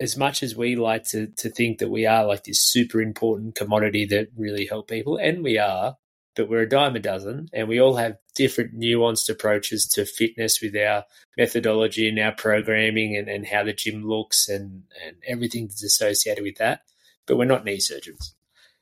as 0.00 0.16
much 0.16 0.42
as 0.42 0.56
we 0.56 0.76
like 0.76 1.04
to 1.10 1.28
to 1.38 1.50
think 1.50 1.78
that 1.78 1.90
we 1.90 2.06
are 2.06 2.26
like 2.26 2.44
this 2.44 2.60
super 2.60 3.00
important 3.00 3.54
commodity 3.54 4.04
that 4.06 4.28
really 4.36 4.66
help 4.66 4.88
people, 4.88 5.16
and 5.16 5.42
we 5.42 5.58
are, 5.58 5.96
but 6.36 6.48
we're 6.48 6.62
a 6.62 6.68
dime 6.68 6.96
a 6.96 7.00
dozen, 7.00 7.48
and 7.52 7.68
we 7.68 7.80
all 7.80 7.96
have 7.96 8.16
different 8.34 8.78
nuanced 8.78 9.28
approaches 9.28 9.86
to 9.88 10.04
fitness 10.04 10.60
with 10.60 10.76
our 10.76 11.04
methodology 11.36 12.08
and 12.08 12.18
our 12.18 12.32
programming 12.32 13.16
and, 13.16 13.28
and 13.28 13.46
how 13.46 13.62
the 13.64 13.72
gym 13.72 14.04
looks 14.04 14.48
and, 14.48 14.82
and 15.06 15.16
everything 15.26 15.66
that's 15.66 15.84
associated 15.84 16.42
with 16.42 16.56
that. 16.56 16.80
But 17.26 17.36
we're 17.36 17.44
not 17.44 17.64
knee 17.64 17.80
surgeons. 17.80 18.34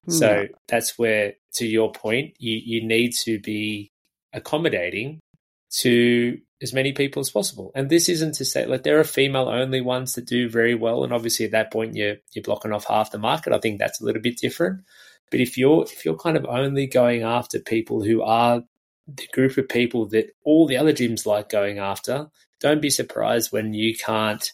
Hmm. 0.06 0.12
So 0.12 0.48
that's 0.68 0.98
where, 0.98 1.34
to 1.54 1.66
your 1.66 1.92
point, 1.92 2.34
you, 2.38 2.60
you 2.64 2.86
need 2.86 3.12
to 3.24 3.38
be 3.38 3.92
accommodating 4.32 5.20
to 5.80 6.38
as 6.62 6.72
many 6.72 6.92
people 6.92 7.20
as 7.20 7.30
possible. 7.30 7.72
And 7.74 7.90
this 7.90 8.08
isn't 8.08 8.34
to 8.36 8.44
say 8.44 8.66
like 8.66 8.84
there 8.84 9.00
are 9.00 9.04
female 9.04 9.48
only 9.48 9.80
ones 9.80 10.14
that 10.14 10.26
do 10.26 10.48
very 10.48 10.74
well, 10.74 11.02
and 11.02 11.12
obviously 11.12 11.44
at 11.44 11.52
that 11.52 11.72
point 11.72 11.96
you're 11.96 12.16
you're 12.32 12.42
blocking 12.42 12.72
off 12.72 12.86
half 12.86 13.10
the 13.10 13.18
market. 13.18 13.52
I 13.52 13.58
think 13.58 13.78
that's 13.78 14.00
a 14.00 14.04
little 14.04 14.22
bit 14.22 14.38
different. 14.38 14.82
But 15.32 15.40
if 15.40 15.56
you're 15.58 15.82
if 15.84 16.04
you're 16.04 16.14
kind 16.14 16.36
of 16.36 16.44
only 16.44 16.86
going 16.86 17.22
after 17.22 17.58
people 17.58 18.04
who 18.04 18.22
are 18.22 18.62
the 19.08 19.26
group 19.32 19.56
of 19.56 19.68
people 19.68 20.06
that 20.10 20.26
all 20.44 20.66
the 20.66 20.76
other 20.76 20.92
gyms 20.92 21.26
like 21.26 21.48
going 21.48 21.78
after, 21.78 22.28
don't 22.60 22.82
be 22.82 22.90
surprised 22.90 23.50
when 23.50 23.72
you 23.72 23.96
can't 23.96 24.52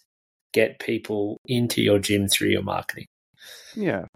get 0.53 0.79
people 0.79 1.41
into 1.47 1.83
your 1.83 1.99
gym 1.99 2.29
through 2.29 2.51
your 2.51 2.63
marketing. 2.63 3.07
Yeah. 3.75 4.07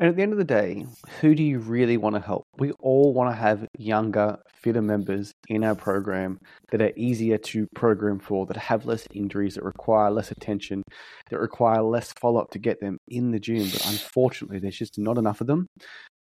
And 0.00 0.08
at 0.08 0.16
the 0.16 0.22
end 0.22 0.32
of 0.32 0.38
the 0.38 0.44
day, 0.44 0.86
who 1.20 1.34
do 1.34 1.42
you 1.42 1.58
really 1.58 1.98
want 1.98 2.14
to 2.14 2.22
help? 2.22 2.44
We 2.56 2.72
all 2.80 3.12
want 3.12 3.30
to 3.30 3.36
have 3.36 3.68
younger, 3.78 4.38
fitter 4.62 4.80
members 4.80 5.30
in 5.48 5.62
our 5.62 5.74
program 5.74 6.38
that 6.70 6.80
are 6.80 6.92
easier 6.96 7.36
to 7.36 7.66
program 7.74 8.18
for, 8.18 8.46
that 8.46 8.56
have 8.56 8.86
less 8.86 9.06
injuries, 9.12 9.56
that 9.56 9.62
require 9.62 10.10
less 10.10 10.30
attention, 10.30 10.84
that 11.28 11.38
require 11.38 11.82
less 11.82 12.14
follow 12.14 12.40
up 12.40 12.50
to 12.52 12.58
get 12.58 12.80
them 12.80 12.96
in 13.08 13.30
the 13.30 13.38
gym. 13.38 13.68
But 13.70 13.86
unfortunately, 13.90 14.58
there's 14.58 14.78
just 14.78 14.98
not 14.98 15.18
enough 15.18 15.42
of 15.42 15.46
them 15.46 15.66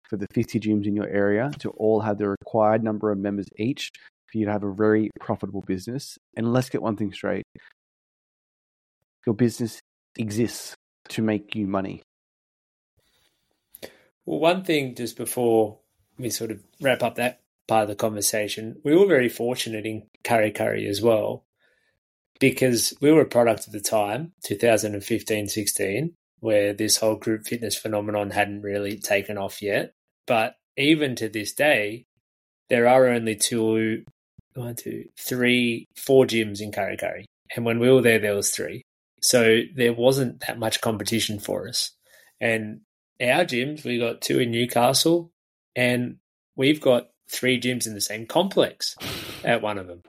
for 0.09 0.17
the 0.17 0.27
50 0.33 0.59
gyms 0.59 0.87
in 0.87 0.95
your 0.95 1.09
area 1.09 1.51
to 1.59 1.69
all 1.69 2.01
have 2.01 2.17
the 2.17 2.29
required 2.29 2.83
number 2.83 3.11
of 3.11 3.19
members 3.19 3.47
each 3.59 3.91
for 4.31 4.39
you 4.39 4.45
to 4.45 4.51
have 4.51 4.63
a 4.63 4.73
very 4.73 5.11
profitable 5.19 5.63
business. 5.67 6.17
And 6.35 6.51
let's 6.51 6.69
get 6.69 6.81
one 6.81 6.97
thing 6.97 7.13
straight 7.13 7.43
your 9.27 9.35
business 9.35 9.79
exists 10.17 10.73
to 11.09 11.21
make 11.21 11.53
you 11.53 11.67
money. 11.67 12.01
Well, 14.27 14.39
one 14.39 14.65
thing 14.65 14.93
just 14.93 15.15
before 15.15 15.79
we 16.19 16.29
sort 16.29 16.51
of 16.51 16.61
wrap 16.81 17.01
up 17.01 17.15
that 17.15 17.39
part 17.65 17.83
of 17.83 17.87
the 17.87 17.95
conversation, 17.95 18.75
we 18.83 18.93
were 18.93 19.07
very 19.07 19.29
fortunate 19.29 19.85
in 19.85 20.03
Curry 20.25 20.51
Kurri 20.51 20.85
as 20.85 21.01
well 21.01 21.45
because 22.41 22.93
we 22.99 23.09
were 23.09 23.21
a 23.21 23.25
product 23.25 23.67
of 23.67 23.73
the 23.73 23.79
time, 23.79 24.33
2015 24.43 25.47
16, 25.47 26.13
where 26.41 26.73
this 26.73 26.97
whole 26.97 27.15
group 27.15 27.47
fitness 27.47 27.77
phenomenon 27.77 28.31
hadn't 28.31 28.63
really 28.63 28.99
taken 28.99 29.37
off 29.37 29.61
yet. 29.61 29.93
But 30.25 30.55
even 30.75 31.15
to 31.15 31.29
this 31.29 31.53
day, 31.53 32.05
there 32.69 32.89
are 32.89 33.07
only 33.07 33.37
two, 33.37 34.03
one, 34.55 34.75
two, 34.75 35.05
three, 35.17 35.87
four 35.95 36.25
gyms 36.25 36.59
in 36.59 36.73
Curry 36.73 36.97
Kurri. 36.97 37.23
And 37.55 37.63
when 37.63 37.79
we 37.79 37.89
were 37.89 38.01
there, 38.01 38.19
there 38.19 38.35
was 38.35 38.51
three. 38.51 38.81
So 39.21 39.61
there 39.73 39.93
wasn't 39.93 40.41
that 40.41 40.59
much 40.59 40.81
competition 40.81 41.39
for 41.39 41.69
us. 41.69 41.93
And 42.41 42.81
our 43.21 43.45
gyms, 43.45 43.83
we 43.83 43.99
got 43.99 44.21
two 44.21 44.39
in 44.39 44.51
Newcastle, 44.51 45.31
and 45.75 46.17
we've 46.55 46.81
got 46.81 47.09
three 47.29 47.59
gyms 47.59 47.87
in 47.87 47.93
the 47.93 48.01
same 48.01 48.25
complex 48.25 48.95
at 49.43 49.61
one 49.61 49.77
of 49.77 49.87
them. 49.87 50.01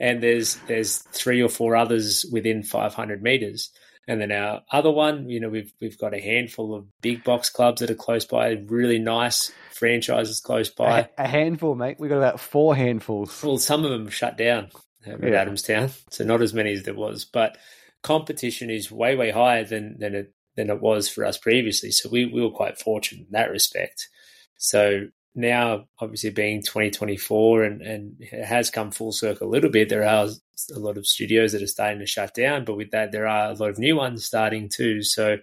And 0.00 0.22
there's 0.22 0.56
there's 0.66 0.98
three 0.98 1.42
or 1.42 1.48
four 1.48 1.76
others 1.76 2.26
within 2.30 2.62
500 2.62 3.22
meters. 3.22 3.70
And 4.06 4.20
then 4.20 4.32
our 4.32 4.62
other 4.70 4.90
one, 4.90 5.30
you 5.30 5.40
know, 5.40 5.48
we've 5.48 5.72
we've 5.80 5.98
got 5.98 6.14
a 6.14 6.20
handful 6.20 6.74
of 6.74 6.86
big 7.00 7.24
box 7.24 7.48
clubs 7.48 7.80
that 7.80 7.90
are 7.90 7.94
close 7.94 8.24
by, 8.24 8.50
really 8.66 8.98
nice 8.98 9.50
franchises 9.72 10.40
close 10.40 10.68
by. 10.68 11.08
A, 11.16 11.24
a 11.24 11.28
handful, 11.28 11.74
mate. 11.74 11.96
We've 11.98 12.10
got 12.10 12.18
about 12.18 12.40
four 12.40 12.76
handfuls. 12.76 13.42
Well, 13.42 13.56
some 13.58 13.84
of 13.84 13.90
them 13.90 14.08
shut 14.08 14.36
down 14.36 14.70
at 15.06 15.22
yeah. 15.22 15.44
Adamstown, 15.44 15.90
so 16.10 16.24
not 16.24 16.42
as 16.42 16.52
many 16.52 16.72
as 16.72 16.82
there 16.82 16.94
was. 16.94 17.24
But 17.24 17.56
competition 18.02 18.68
is 18.68 18.92
way 18.92 19.16
way 19.16 19.30
higher 19.30 19.64
than 19.64 19.98
than 19.98 20.14
it 20.14 20.34
than 20.56 20.70
it 20.70 20.80
was 20.80 21.08
for 21.08 21.24
us 21.24 21.38
previously. 21.38 21.90
So 21.90 22.08
we, 22.08 22.26
we 22.26 22.42
were 22.42 22.50
quite 22.50 22.78
fortunate 22.78 23.26
in 23.26 23.32
that 23.32 23.50
respect. 23.50 24.08
So 24.56 25.08
now, 25.34 25.86
obviously, 25.98 26.30
being 26.30 26.62
2024 26.62 27.64
and, 27.64 27.82
and 27.82 28.16
it 28.20 28.44
has 28.44 28.70
come 28.70 28.90
full 28.90 29.12
circle 29.12 29.48
a 29.48 29.50
little 29.50 29.70
bit, 29.70 29.88
there 29.88 30.06
are 30.06 30.28
a 30.74 30.78
lot 30.78 30.96
of 30.96 31.06
studios 31.06 31.52
that 31.52 31.62
are 31.62 31.66
starting 31.66 31.98
to 31.98 32.06
shut 32.06 32.34
down, 32.34 32.64
but 32.64 32.76
with 32.76 32.92
that, 32.92 33.10
there 33.10 33.26
are 33.26 33.50
a 33.50 33.54
lot 33.54 33.70
of 33.70 33.78
new 33.78 33.96
ones 33.96 34.24
starting 34.24 34.68
too. 34.68 35.02
So 35.02 35.38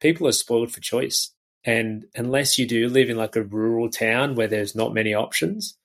people 0.00 0.28
are 0.28 0.32
spoiled 0.32 0.72
for 0.72 0.80
choice. 0.80 1.30
And 1.64 2.04
unless 2.14 2.58
you 2.58 2.66
do 2.66 2.88
live 2.88 3.10
in 3.10 3.16
like 3.16 3.36
a 3.36 3.42
rural 3.42 3.88
town 3.88 4.34
where 4.34 4.48
there's 4.48 4.74
not 4.74 4.94
many 4.94 5.14
options, 5.14 5.76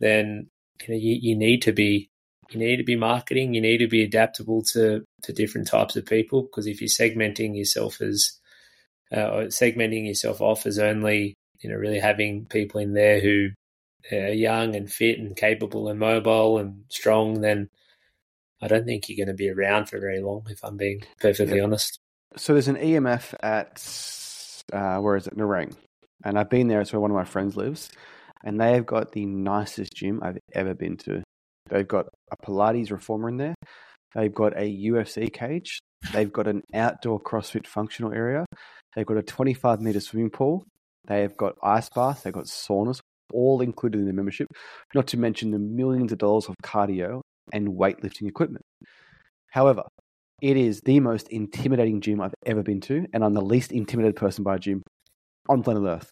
then 0.00 0.48
you 0.82 0.94
know 0.94 1.00
you, 1.00 1.18
you 1.20 1.36
need 1.36 1.62
to 1.62 1.72
be 1.72 2.10
you 2.50 2.58
need 2.58 2.76
to 2.76 2.84
be 2.84 2.96
marketing. 2.96 3.54
You 3.54 3.60
need 3.60 3.78
to 3.78 3.88
be 3.88 4.02
adaptable 4.02 4.62
to 4.72 5.04
to 5.22 5.32
different 5.32 5.68
types 5.68 5.96
of 5.96 6.06
people 6.06 6.42
because 6.42 6.66
if 6.66 6.80
you're 6.80 6.88
segmenting 6.88 7.56
yourself 7.56 8.00
as 8.00 8.38
uh, 9.14 9.28
or 9.28 9.44
segmenting 9.44 10.06
yourself 10.06 10.40
off 10.40 10.66
as 10.66 10.78
only 10.78 11.34
you 11.60 11.70
know 11.70 11.76
really 11.76 11.98
having 11.98 12.46
people 12.46 12.80
in 12.80 12.92
there 12.94 13.20
who 13.20 13.50
are 14.12 14.28
young 14.28 14.76
and 14.76 14.90
fit 14.90 15.18
and 15.18 15.36
capable 15.36 15.88
and 15.88 15.98
mobile 15.98 16.58
and 16.58 16.84
strong, 16.88 17.40
then 17.40 17.68
I 18.62 18.68
don't 18.68 18.84
think 18.84 19.08
you're 19.08 19.24
going 19.24 19.34
to 19.34 19.34
be 19.34 19.50
around 19.50 19.88
for 19.88 19.98
very 19.98 20.20
long. 20.20 20.46
If 20.48 20.64
I'm 20.64 20.76
being 20.76 21.02
perfectly 21.20 21.58
yeah. 21.58 21.64
honest. 21.64 21.98
So 22.36 22.52
there's 22.52 22.68
an 22.68 22.76
EMF 22.76 23.34
at 23.42 23.82
uh, 24.72 25.00
where 25.00 25.16
is 25.16 25.26
it, 25.26 25.36
Nerang, 25.36 25.74
and 26.24 26.38
I've 26.38 26.50
been 26.50 26.68
there. 26.68 26.80
It's 26.80 26.92
where 26.92 27.00
one 27.00 27.10
of 27.10 27.16
my 27.16 27.24
friends 27.24 27.56
lives, 27.56 27.90
and 28.44 28.60
they 28.60 28.72
have 28.72 28.86
got 28.86 29.12
the 29.12 29.26
nicest 29.26 29.94
gym 29.94 30.20
I've 30.22 30.38
ever 30.52 30.74
been 30.74 30.96
to. 30.98 31.22
They've 31.68 31.86
got 31.86 32.06
a 32.30 32.36
Pilates 32.36 32.90
reformer 32.90 33.28
in 33.28 33.36
there. 33.36 33.54
They've 34.14 34.34
got 34.34 34.56
a 34.56 34.64
UFC 34.64 35.32
cage. 35.32 35.78
They've 36.12 36.32
got 36.32 36.46
an 36.46 36.62
outdoor 36.74 37.20
CrossFit 37.20 37.66
functional 37.66 38.12
area. 38.12 38.46
They've 38.94 39.06
got 39.06 39.16
a 39.16 39.22
25 39.22 39.80
meter 39.80 40.00
swimming 40.00 40.30
pool. 40.30 40.64
They've 41.06 41.36
got 41.36 41.54
ice 41.62 41.88
baths. 41.88 42.22
They've 42.22 42.32
got 42.32 42.46
saunas, 42.46 43.00
all 43.32 43.60
included 43.60 44.00
in 44.00 44.06
the 44.06 44.12
membership. 44.12 44.48
Not 44.94 45.06
to 45.08 45.16
mention 45.18 45.50
the 45.50 45.58
millions 45.58 46.12
of 46.12 46.18
dollars 46.18 46.48
of 46.48 46.54
cardio 46.62 47.20
and 47.52 47.68
weightlifting 47.68 48.28
equipment. 48.28 48.64
However, 49.50 49.82
it 50.42 50.56
is 50.56 50.80
the 50.84 51.00
most 51.00 51.28
intimidating 51.28 52.00
gym 52.00 52.20
I've 52.20 52.34
ever 52.44 52.62
been 52.62 52.80
to, 52.82 53.06
and 53.12 53.24
I'm 53.24 53.34
the 53.34 53.40
least 53.40 53.72
intimidated 53.72 54.16
person 54.16 54.44
by 54.44 54.56
a 54.56 54.58
gym 54.58 54.82
on 55.48 55.62
planet 55.62 55.84
Earth 55.84 56.10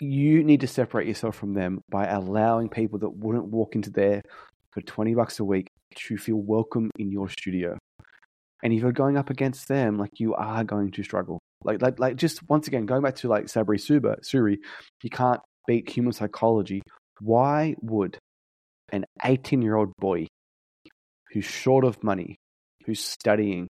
you 0.00 0.42
need 0.42 0.60
to 0.60 0.66
separate 0.66 1.06
yourself 1.06 1.36
from 1.36 1.54
them 1.54 1.80
by 1.88 2.06
allowing 2.06 2.68
people 2.68 2.98
that 3.00 3.16
wouldn't 3.16 3.46
walk 3.46 3.74
into 3.74 3.90
there 3.90 4.22
for 4.72 4.80
20 4.80 5.14
bucks 5.14 5.38
a 5.38 5.44
week 5.44 5.68
to 5.94 6.16
feel 6.16 6.36
welcome 6.36 6.90
in 6.98 7.10
your 7.10 7.28
studio. 7.28 7.78
And 8.62 8.72
if 8.72 8.80
you're 8.80 8.92
going 8.92 9.16
up 9.16 9.30
against 9.30 9.68
them, 9.68 9.98
like 9.98 10.18
you 10.18 10.34
are 10.34 10.64
going 10.64 10.90
to 10.92 11.02
struggle. 11.02 11.38
Like, 11.62 11.80
like, 11.80 11.98
like 11.98 12.16
just 12.16 12.40
once 12.48 12.66
again, 12.66 12.86
going 12.86 13.02
back 13.02 13.16
to 13.16 13.28
like 13.28 13.46
Sabri 13.46 13.80
Suba, 13.80 14.16
Suri, 14.22 14.56
you 15.02 15.10
can't 15.10 15.40
beat 15.66 15.88
human 15.88 16.12
psychology. 16.12 16.82
Why 17.20 17.74
would 17.80 18.18
an 18.92 19.04
18 19.22 19.62
year 19.62 19.76
old 19.76 19.92
boy 19.98 20.26
who's 21.32 21.44
short 21.44 21.84
of 21.84 22.02
money, 22.02 22.36
who's 22.86 23.00
studying, 23.00 23.68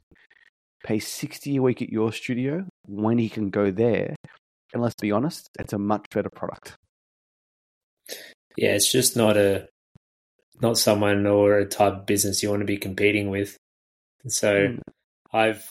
pay 0.86 1.00
60 1.00 1.58
a 1.58 1.62
week 1.62 1.82
at 1.82 1.90
your 1.90 2.12
studio 2.12 2.66
when 2.86 3.18
he 3.18 3.30
can 3.30 3.50
go 3.50 3.72
there 3.72 4.16
and 4.74 4.82
let's 4.82 4.96
be 5.00 5.12
honest, 5.12 5.50
it's 5.60 5.74
a 5.74 5.78
much 5.78 6.06
better 6.14 6.30
product. 6.30 6.78
Yeah, 8.58 8.76
it's 8.76 8.92
just 8.92 9.16
not 9.16 9.38
a 9.38 9.68
not 10.62 10.78
someone 10.78 11.26
or 11.26 11.58
a 11.58 11.66
type 11.66 11.94
of 11.94 12.06
business 12.06 12.44
you 12.44 12.50
want 12.50 12.62
to 12.62 12.66
be 12.66 12.78
competing 12.78 13.30
with. 13.30 13.58
so 14.28 14.68
mm. 14.68 14.80
I've 15.32 15.68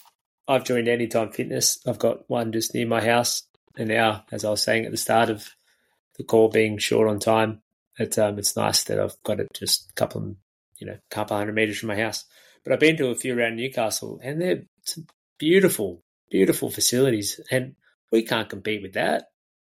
I've 0.48 0.64
joined 0.64 0.88
Anytime 0.88 1.30
Fitness. 1.30 1.78
I've 1.86 1.98
got 1.98 2.28
one 2.28 2.52
just 2.52 2.74
near 2.74 2.86
my 2.86 3.04
house, 3.04 3.42
and 3.76 3.88
now, 3.88 4.24
as 4.32 4.44
I 4.44 4.50
was 4.50 4.62
saying 4.62 4.84
at 4.84 4.90
the 4.90 4.96
start 4.96 5.30
of 5.30 5.48
the 6.16 6.24
call, 6.24 6.48
being 6.48 6.78
short 6.78 7.08
on 7.08 7.20
time, 7.20 7.62
it, 7.98 8.18
um, 8.18 8.38
it's 8.38 8.56
nice 8.56 8.84
that 8.84 8.98
I've 8.98 9.16
got 9.24 9.40
it 9.40 9.48
just 9.54 9.90
a 9.90 9.94
couple 9.94 10.22
of 10.22 10.36
you 10.78 10.86
know, 10.86 10.94
a 10.94 11.14
couple 11.14 11.36
hundred 11.36 11.54
meters 11.54 11.78
from 11.78 11.88
my 11.88 11.96
house. 11.96 12.24
But 12.64 12.72
I've 12.72 12.80
been 12.80 12.96
to 12.96 13.08
a 13.08 13.14
few 13.14 13.38
around 13.38 13.56
Newcastle, 13.56 14.18
and 14.22 14.40
they're 14.40 14.62
beautiful, 15.38 16.02
beautiful 16.28 16.70
facilities. 16.70 17.40
And 17.52 17.76
we 18.12 18.22
can't 18.22 18.48
compete 18.48 18.82
with 18.82 18.92
that. 18.94 19.24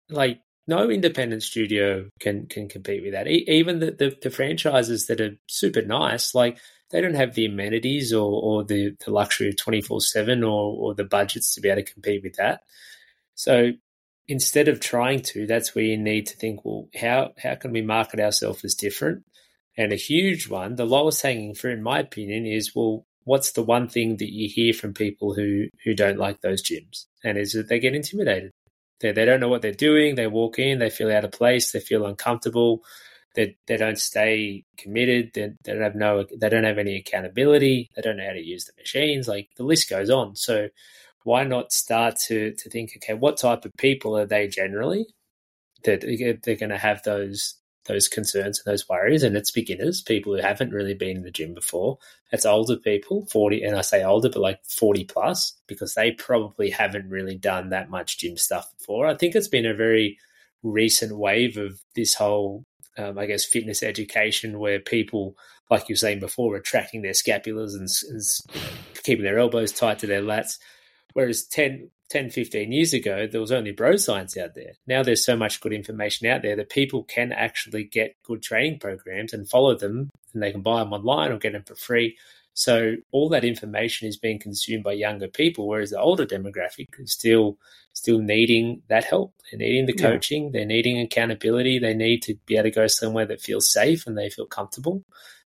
Like 0.08 0.40
no 0.66 0.88
independent 0.88 1.42
studio 1.42 2.08
can 2.20 2.46
can 2.46 2.68
compete 2.68 3.02
with 3.02 3.12
that. 3.12 3.26
E- 3.26 3.44
even 3.48 3.80
the, 3.80 3.90
the, 3.90 4.16
the 4.22 4.30
franchises 4.30 5.06
that 5.06 5.20
are 5.20 5.36
super 5.48 5.82
nice, 5.82 6.34
like 6.34 6.58
they 6.90 7.00
don't 7.00 7.14
have 7.14 7.34
the 7.34 7.46
amenities 7.46 8.12
or, 8.12 8.40
or 8.42 8.64
the, 8.64 8.96
the 9.04 9.10
luxury 9.10 9.48
of 9.48 9.56
24 9.56 10.00
7 10.00 10.44
or, 10.44 10.76
or 10.76 10.94
the 10.94 11.04
budgets 11.04 11.54
to 11.54 11.60
be 11.60 11.68
able 11.68 11.82
to 11.82 11.92
compete 11.92 12.22
with 12.22 12.36
that. 12.36 12.62
So 13.34 13.72
instead 14.28 14.68
of 14.68 14.80
trying 14.80 15.22
to, 15.22 15.46
that's 15.46 15.74
where 15.74 15.84
you 15.84 15.96
need 15.96 16.26
to 16.28 16.36
think, 16.36 16.64
well, 16.64 16.88
how, 16.98 17.32
how 17.42 17.54
can 17.56 17.72
we 17.72 17.82
market 17.82 18.20
ourselves 18.20 18.64
as 18.64 18.74
different? 18.74 19.24
And 19.76 19.92
a 19.92 19.96
huge 19.96 20.48
one, 20.48 20.76
the 20.76 20.86
lowest 20.86 21.22
hanging 21.22 21.54
fruit, 21.54 21.74
in 21.74 21.82
my 21.82 21.98
opinion, 21.98 22.46
is 22.46 22.74
well, 22.74 23.05
what's 23.26 23.52
the 23.52 23.62
one 23.62 23.88
thing 23.88 24.16
that 24.18 24.32
you 24.32 24.48
hear 24.48 24.72
from 24.72 24.94
people 24.94 25.34
who 25.34 25.66
who 25.84 25.94
don't 25.94 26.18
like 26.18 26.40
those 26.40 26.62
gyms? 26.62 27.06
And 27.22 27.36
is 27.36 27.52
that 27.52 27.68
they 27.68 27.78
get 27.78 27.94
intimidated. 27.94 28.52
They 29.00 29.12
they 29.12 29.26
don't 29.26 29.40
know 29.40 29.48
what 29.48 29.62
they're 29.62 29.72
doing. 29.72 30.14
They 30.14 30.28
walk 30.28 30.58
in, 30.58 30.78
they 30.78 30.90
feel 30.90 31.12
out 31.12 31.24
of 31.24 31.32
place, 31.32 31.72
they 31.72 31.80
feel 31.80 32.06
uncomfortable. 32.06 32.82
They 33.34 33.56
they 33.66 33.76
don't 33.76 33.98
stay 33.98 34.64
committed. 34.78 35.32
They, 35.34 35.50
they 35.64 35.72
don't 35.72 35.82
have 35.82 35.96
no 35.96 36.24
they 36.40 36.48
don't 36.48 36.64
have 36.64 36.78
any 36.78 36.96
accountability. 36.96 37.90
They 37.94 38.02
don't 38.02 38.16
know 38.16 38.26
how 38.26 38.32
to 38.32 38.46
use 38.46 38.64
the 38.64 38.72
machines. 38.78 39.28
Like 39.28 39.50
the 39.56 39.64
list 39.64 39.90
goes 39.90 40.08
on. 40.08 40.36
So 40.36 40.68
why 41.24 41.44
not 41.44 41.72
start 41.72 42.16
to 42.28 42.54
to 42.54 42.70
think, 42.70 42.92
okay, 42.96 43.14
what 43.14 43.36
type 43.38 43.64
of 43.64 43.72
people 43.76 44.16
are 44.16 44.26
they 44.26 44.46
generally 44.48 45.06
that 45.84 46.00
they're 46.42 46.56
going 46.56 46.70
to 46.70 46.78
have 46.78 47.02
those 47.02 47.56
those 47.86 48.08
concerns 48.08 48.58
and 48.58 48.72
those 48.72 48.88
worries. 48.88 49.22
And 49.22 49.36
it's 49.36 49.50
beginners, 49.50 50.02
people 50.02 50.34
who 50.34 50.42
haven't 50.42 50.72
really 50.72 50.94
been 50.94 51.18
in 51.18 51.22
the 51.22 51.30
gym 51.30 51.54
before. 51.54 51.98
It's 52.32 52.46
older 52.46 52.76
people, 52.76 53.26
40, 53.26 53.62
and 53.62 53.76
I 53.76 53.82
say 53.82 54.04
older, 54.04 54.28
but 54.28 54.40
like 54.40 54.64
40 54.64 55.04
plus, 55.04 55.54
because 55.66 55.94
they 55.94 56.12
probably 56.12 56.70
haven't 56.70 57.08
really 57.08 57.36
done 57.36 57.70
that 57.70 57.90
much 57.90 58.18
gym 58.18 58.36
stuff 58.36 58.70
before. 58.78 59.06
I 59.06 59.14
think 59.14 59.34
it's 59.34 59.48
been 59.48 59.66
a 59.66 59.74
very 59.74 60.18
recent 60.62 61.16
wave 61.16 61.56
of 61.56 61.80
this 61.94 62.14
whole, 62.14 62.64
um, 62.98 63.18
I 63.18 63.26
guess, 63.26 63.44
fitness 63.44 63.82
education 63.82 64.58
where 64.58 64.80
people, 64.80 65.36
like 65.70 65.88
you 65.88 65.92
were 65.92 65.98
saying 65.98 66.20
before, 66.20 66.56
are 66.56 66.60
tracking 66.60 67.02
their 67.02 67.12
scapulas 67.12 67.74
and, 67.74 67.88
and 68.10 68.22
keeping 69.02 69.24
their 69.24 69.38
elbows 69.38 69.72
tight 69.72 70.00
to 70.00 70.06
their 70.06 70.22
lats. 70.22 70.58
Whereas 71.16 71.44
10, 71.44 71.88
10, 72.10 72.28
15 72.28 72.72
years 72.72 72.92
ago, 72.92 73.26
there 73.26 73.40
was 73.40 73.50
only 73.50 73.72
bro 73.72 73.96
science 73.96 74.36
out 74.36 74.54
there. 74.54 74.72
Now 74.86 75.02
there's 75.02 75.24
so 75.24 75.34
much 75.34 75.62
good 75.62 75.72
information 75.72 76.26
out 76.26 76.42
there 76.42 76.56
that 76.56 76.68
people 76.68 77.04
can 77.04 77.32
actually 77.32 77.84
get 77.84 78.16
good 78.22 78.42
training 78.42 78.80
programs 78.80 79.32
and 79.32 79.48
follow 79.48 79.74
them, 79.74 80.10
and 80.34 80.42
they 80.42 80.52
can 80.52 80.60
buy 80.60 80.80
them 80.80 80.92
online 80.92 81.32
or 81.32 81.38
get 81.38 81.54
them 81.54 81.64
for 81.66 81.74
free. 81.74 82.18
So 82.52 82.96
all 83.12 83.30
that 83.30 83.46
information 83.46 84.06
is 84.06 84.18
being 84.18 84.38
consumed 84.38 84.84
by 84.84 84.92
younger 84.92 85.26
people, 85.26 85.66
whereas 85.66 85.88
the 85.88 85.98
older 85.98 86.26
demographic 86.26 86.88
is 86.98 87.12
still 87.12 87.56
still 87.94 88.18
needing 88.18 88.82
that 88.88 89.04
help. 89.04 89.32
They're 89.50 89.58
needing 89.58 89.86
the 89.86 89.94
coaching, 89.94 90.44
yeah. 90.44 90.50
they're 90.52 90.66
needing 90.66 91.00
accountability, 91.00 91.78
they 91.78 91.94
need 91.94 92.24
to 92.24 92.34
be 92.44 92.56
able 92.56 92.64
to 92.64 92.70
go 92.72 92.86
somewhere 92.88 93.24
that 93.24 93.40
feels 93.40 93.72
safe 93.72 94.06
and 94.06 94.18
they 94.18 94.28
feel 94.28 94.44
comfortable. 94.44 95.02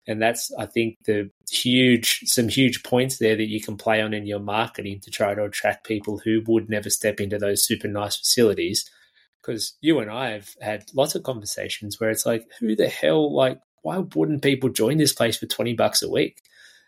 And 0.07 0.21
that's, 0.21 0.53
I 0.59 0.67
think, 0.67 0.99
the 1.05 1.31
huge, 1.51 2.21
some 2.25 2.49
huge 2.49 2.83
points 2.83 3.19
there 3.19 3.37
that 3.37 3.49
you 3.49 3.61
can 3.61 3.77
play 3.77 4.03
on 4.03 4.12
in 4.12 4.27
your 4.27 4.41
marketing 4.41 5.01
to 5.01 5.11
try 5.11 5.35
to 5.35 5.45
attract 5.45 5.87
people 5.87 6.19
who 6.19 6.43
would 6.49 6.69
never 6.69 6.91
step 6.91 7.21
into 7.21 7.38
those 7.38 7.65
super 7.65 7.88
nice 7.88 8.17
facilities. 8.17 8.91
Because 9.41 9.75
you 9.81 10.01
and 10.01 10.11
I 10.11 10.31
have 10.31 10.51
had 10.61 10.85
lots 10.95 11.15
of 11.15 11.23
conversations 11.23 12.01
where 12.01 12.11
it's 12.11 12.27
like, 12.27 12.47
who 12.59 12.75
the 12.75 12.88
hell, 12.88 13.35
like, 13.35 13.61
why 13.83 13.99
wouldn't 13.99 14.43
people 14.43 14.71
join 14.71 14.97
this 14.97 15.12
place 15.12 15.37
for 15.37 15.47
20 15.47 15.75
bucks 15.75 16.03
a 16.03 16.11
week? 16.11 16.41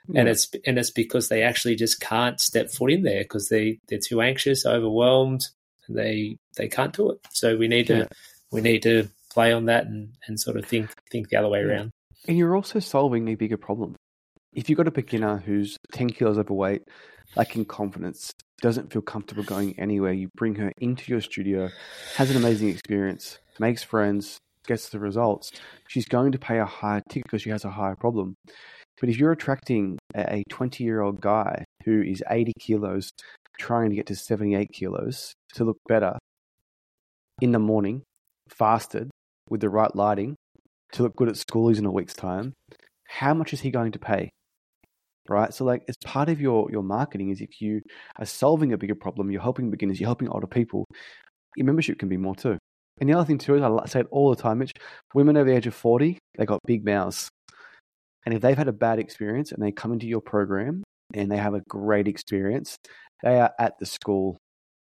Yeah. 0.08 0.20
And 0.20 0.28
it's 0.28 0.50
and 0.66 0.78
it's 0.78 0.90
because 0.90 1.28
they 1.28 1.42
actually 1.42 1.76
just 1.76 1.98
can't 1.98 2.38
step 2.38 2.70
foot 2.70 2.92
in 2.92 3.04
there 3.04 3.22
because 3.22 3.48
they 3.48 3.80
they're 3.88 3.98
too 3.98 4.20
anxious, 4.20 4.66
overwhelmed, 4.66 5.46
and 5.88 5.96
they 5.96 6.36
they 6.56 6.68
can't 6.68 6.94
do 6.94 7.10
it. 7.10 7.20
So 7.30 7.56
we 7.56 7.68
need 7.68 7.88
yeah. 7.88 8.04
to 8.04 8.08
we 8.52 8.60
need 8.60 8.82
to 8.82 9.08
play 9.30 9.52
on 9.52 9.64
that 9.66 9.86
and, 9.86 10.12
and 10.26 10.38
sort 10.38 10.56
of 10.56 10.66
think 10.66 10.90
think 11.10 11.30
the 11.30 11.36
other 11.36 11.48
way 11.48 11.60
yeah. 11.60 11.66
around. 11.66 11.92
And 12.26 12.38
you're 12.38 12.56
also 12.56 12.78
solving 12.78 13.28
a 13.28 13.34
bigger 13.34 13.56
problem. 13.56 13.96
If 14.54 14.68
you've 14.68 14.76
got 14.76 14.88
a 14.88 14.92
beginner 14.92 15.38
who's 15.38 15.76
10 15.92 16.10
kilos 16.10 16.38
overweight, 16.38 16.82
lacking 17.36 17.66
confidence, 17.66 18.30
doesn't 18.62 18.92
feel 18.92 19.02
comfortable 19.02 19.42
going 19.42 19.78
anywhere, 19.78 20.12
you 20.12 20.28
bring 20.36 20.54
her 20.54 20.72
into 20.78 21.10
your 21.10 21.20
studio, 21.20 21.68
has 22.16 22.30
an 22.30 22.36
amazing 22.36 22.68
experience, 22.68 23.38
makes 23.58 23.82
friends, 23.82 24.38
gets 24.66 24.88
the 24.88 24.98
results, 24.98 25.52
she's 25.88 26.06
going 26.06 26.32
to 26.32 26.38
pay 26.38 26.58
a 26.58 26.64
higher 26.64 27.02
ticket 27.10 27.24
because 27.24 27.42
she 27.42 27.50
has 27.50 27.64
a 27.64 27.70
higher 27.70 27.96
problem. 27.96 28.34
But 29.00 29.10
if 29.10 29.18
you're 29.18 29.32
attracting 29.32 29.98
a 30.16 30.44
20 30.48 30.84
year 30.84 31.02
old 31.02 31.20
guy 31.20 31.64
who 31.84 32.00
is 32.00 32.22
80 32.30 32.52
kilos, 32.60 33.10
trying 33.58 33.90
to 33.90 33.96
get 33.96 34.06
to 34.06 34.16
78 34.16 34.70
kilos 34.72 35.34
to 35.54 35.64
look 35.64 35.78
better 35.88 36.18
in 37.40 37.52
the 37.52 37.58
morning, 37.58 38.02
fasted, 38.48 39.10
with 39.50 39.60
the 39.60 39.68
right 39.68 39.94
lighting, 39.94 40.36
to 40.94 41.02
look 41.02 41.16
good 41.16 41.28
at 41.28 41.34
schoolies 41.34 41.78
in 41.78 41.86
a 41.86 41.92
week's 41.92 42.14
time, 42.14 42.54
how 43.06 43.34
much 43.34 43.52
is 43.52 43.60
he 43.60 43.70
going 43.70 43.92
to 43.92 43.98
pay? 43.98 44.30
Right. 45.28 45.54
So, 45.54 45.64
like, 45.64 45.84
as 45.88 45.96
part 46.04 46.28
of 46.28 46.40
your 46.40 46.70
your 46.70 46.82
marketing 46.82 47.30
is 47.30 47.40
if 47.40 47.60
you 47.60 47.80
are 48.18 48.26
solving 48.26 48.72
a 48.72 48.78
bigger 48.78 48.94
problem, 48.94 49.30
you're 49.30 49.40
helping 49.40 49.70
beginners, 49.70 49.98
you're 49.98 50.08
helping 50.08 50.28
older 50.28 50.46
people, 50.46 50.84
your 51.56 51.66
membership 51.66 51.98
can 51.98 52.08
be 52.08 52.18
more 52.18 52.34
too. 52.34 52.58
And 53.00 53.08
the 53.08 53.14
other 53.14 53.24
thing 53.24 53.38
too 53.38 53.54
is 53.54 53.62
I 53.62 53.86
say 53.86 54.00
it 54.00 54.06
all 54.10 54.30
the 54.30 54.40
time, 54.40 54.58
Mitch. 54.58 54.72
Women 55.14 55.36
over 55.36 55.48
the 55.48 55.56
age 55.56 55.66
of 55.66 55.74
forty, 55.74 56.18
they 56.36 56.44
got 56.44 56.60
big 56.66 56.84
mouths, 56.84 57.30
and 58.26 58.34
if 58.34 58.42
they've 58.42 58.56
had 58.56 58.68
a 58.68 58.72
bad 58.72 58.98
experience 58.98 59.52
and 59.52 59.62
they 59.62 59.72
come 59.72 59.92
into 59.92 60.06
your 60.06 60.20
program 60.20 60.82
and 61.14 61.30
they 61.30 61.38
have 61.38 61.54
a 61.54 61.62
great 61.68 62.06
experience, 62.06 62.76
they 63.22 63.40
are 63.40 63.52
at 63.58 63.78
the 63.78 63.86
school, 63.86 64.36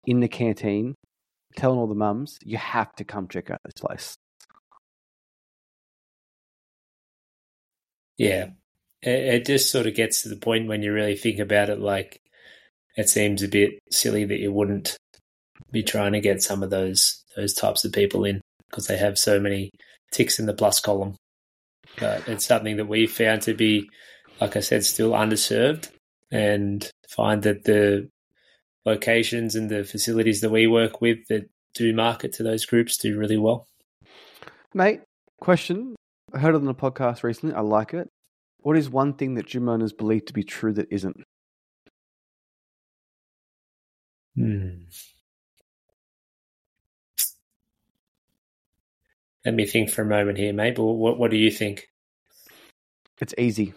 in 0.05 0.19
the 0.19 0.27
canteen, 0.27 0.93
telling 1.55 1.79
all 1.79 1.87
the 1.87 1.95
mums, 1.95 2.37
you 2.43 2.57
have 2.57 2.93
to 2.95 3.03
come 3.03 3.27
check 3.27 3.49
out 3.49 3.59
this 3.65 3.81
place. 3.81 4.15
Yeah, 8.17 8.47
it, 9.01 9.09
it 9.09 9.45
just 9.45 9.71
sort 9.71 9.87
of 9.87 9.95
gets 9.95 10.23
to 10.23 10.29
the 10.29 10.37
point 10.37 10.67
when 10.67 10.81
you 10.81 10.91
really 10.93 11.15
think 11.15 11.39
about 11.39 11.69
it, 11.69 11.79
like 11.79 12.19
it 12.95 13.09
seems 13.09 13.43
a 13.43 13.47
bit 13.47 13.79
silly 13.91 14.25
that 14.25 14.39
you 14.39 14.51
wouldn't 14.51 14.97
be 15.71 15.83
trying 15.83 16.13
to 16.13 16.19
get 16.19 16.41
some 16.41 16.63
of 16.63 16.69
those 16.69 17.23
those 17.35 17.53
types 17.53 17.85
of 17.85 17.91
people 17.91 18.25
in 18.25 18.41
because 18.69 18.87
they 18.87 18.97
have 18.97 19.19
so 19.19 19.39
many 19.39 19.69
ticks 20.11 20.39
in 20.39 20.47
the 20.47 20.53
plus 20.53 20.79
column. 20.79 21.15
But 21.99 22.27
it's 22.27 22.45
something 22.45 22.77
that 22.77 22.87
we 22.87 23.07
found 23.07 23.43
to 23.43 23.53
be, 23.53 23.89
like 24.41 24.55
I 24.55 24.59
said, 24.59 24.83
still 24.83 25.11
underserved, 25.11 25.89
and 26.31 26.89
find 27.09 27.43
that 27.43 27.63
the 27.63 28.09
locations 28.85 29.55
and 29.55 29.69
the 29.69 29.83
facilities 29.83 30.41
that 30.41 30.49
we 30.49 30.67
work 30.67 31.01
with 31.01 31.19
that 31.29 31.49
do 31.73 31.93
market 31.93 32.33
to 32.33 32.43
those 32.43 32.65
groups 32.65 32.97
do 32.97 33.17
really 33.17 33.37
well. 33.37 33.67
Mate, 34.73 35.01
question 35.39 35.96
I 36.33 36.39
heard 36.39 36.55
it 36.55 36.61
on 36.61 36.67
a 36.67 36.73
podcast 36.73 37.23
recently. 37.23 37.55
I 37.55 37.61
like 37.61 37.93
it. 37.93 38.09
What 38.59 38.77
is 38.77 38.89
one 38.89 39.13
thing 39.13 39.35
that 39.35 39.47
gym 39.47 39.69
owners 39.69 39.93
believe 39.93 40.25
to 40.25 40.33
be 40.33 40.43
true 40.43 40.73
that 40.73 40.87
isn't? 40.91 41.23
Hmm. 44.35 44.83
Let 49.45 49.53
me 49.53 49.65
think 49.65 49.89
for 49.89 50.01
a 50.01 50.05
moment 50.05 50.37
here, 50.37 50.51
mate. 50.51 50.77
What, 50.77 51.17
what 51.17 51.31
do 51.31 51.37
you 51.37 51.49
think? 51.49 51.87
It's 53.21 53.33
easy 53.37 53.73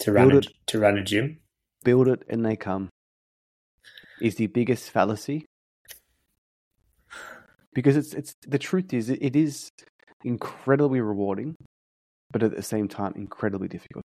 to 0.00 0.12
run 0.12 0.32
a, 0.32 0.40
to 0.66 0.78
run 0.78 0.98
a 0.98 1.04
gym. 1.04 1.40
Build 1.84 2.08
it 2.08 2.22
and 2.28 2.44
they 2.44 2.56
come. 2.56 2.88
Is 4.20 4.36
the 4.36 4.46
biggest 4.46 4.90
fallacy 4.90 5.44
because 7.74 7.96
it's 7.96 8.14
it's 8.14 8.34
the 8.46 8.58
truth 8.58 8.92
is 8.94 9.10
it 9.10 9.36
is 9.36 9.70
incredibly 10.24 11.00
rewarding, 11.00 11.54
but 12.32 12.42
at 12.42 12.54
the 12.54 12.62
same 12.62 12.88
time 12.88 13.12
incredibly 13.16 13.68
difficult. 13.68 14.04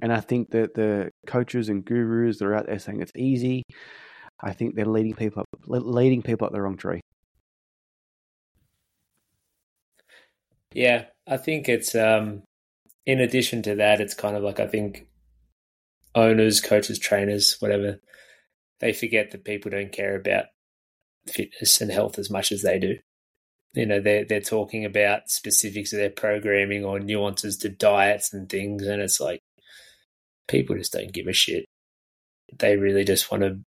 And 0.00 0.12
I 0.12 0.20
think 0.20 0.50
that 0.50 0.74
the 0.74 1.10
coaches 1.26 1.68
and 1.68 1.84
gurus 1.84 2.38
that 2.38 2.46
are 2.46 2.54
out 2.54 2.66
there 2.66 2.78
saying 2.78 3.02
it's 3.02 3.12
easy, 3.16 3.64
I 4.40 4.52
think 4.52 4.76
they're 4.76 4.84
leading 4.84 5.14
people 5.14 5.40
up, 5.40 5.46
leading 5.66 6.22
people 6.22 6.46
up 6.46 6.52
the 6.52 6.62
wrong 6.62 6.76
tree. 6.76 7.00
Yeah, 10.72 11.06
I 11.26 11.38
think 11.38 11.68
it's 11.68 11.94
um 11.94 12.42
in 13.06 13.20
addition 13.20 13.62
to 13.62 13.74
that, 13.76 14.00
it's 14.00 14.14
kind 14.14 14.36
of 14.36 14.42
like 14.42 14.60
I 14.60 14.66
think 14.66 15.08
owners, 16.14 16.60
coaches, 16.60 16.98
trainers, 16.98 17.56
whatever, 17.60 18.00
they 18.80 18.92
forget 18.92 19.30
that 19.30 19.44
people 19.44 19.70
don't 19.70 19.92
care 19.92 20.14
about 20.14 20.46
fitness 21.28 21.80
and 21.80 21.90
health 21.90 22.18
as 22.18 22.30
much 22.30 22.52
as 22.52 22.62
they 22.62 22.78
do. 22.78 22.96
You 23.74 23.86
know, 23.86 24.00
they're 24.00 24.24
they're 24.24 24.40
talking 24.40 24.84
about 24.84 25.30
specifics 25.30 25.92
of 25.92 25.98
their 25.98 26.10
programming 26.10 26.84
or 26.84 26.98
nuances 26.98 27.58
to 27.58 27.68
diets 27.68 28.32
and 28.32 28.48
things, 28.48 28.86
and 28.86 29.02
it's 29.02 29.20
like 29.20 29.40
people 30.48 30.76
just 30.76 30.92
don't 30.92 31.12
give 31.12 31.26
a 31.26 31.32
shit. 31.32 31.66
They 32.58 32.76
really 32.76 33.04
just 33.04 33.30
want 33.30 33.42
to 33.42 33.60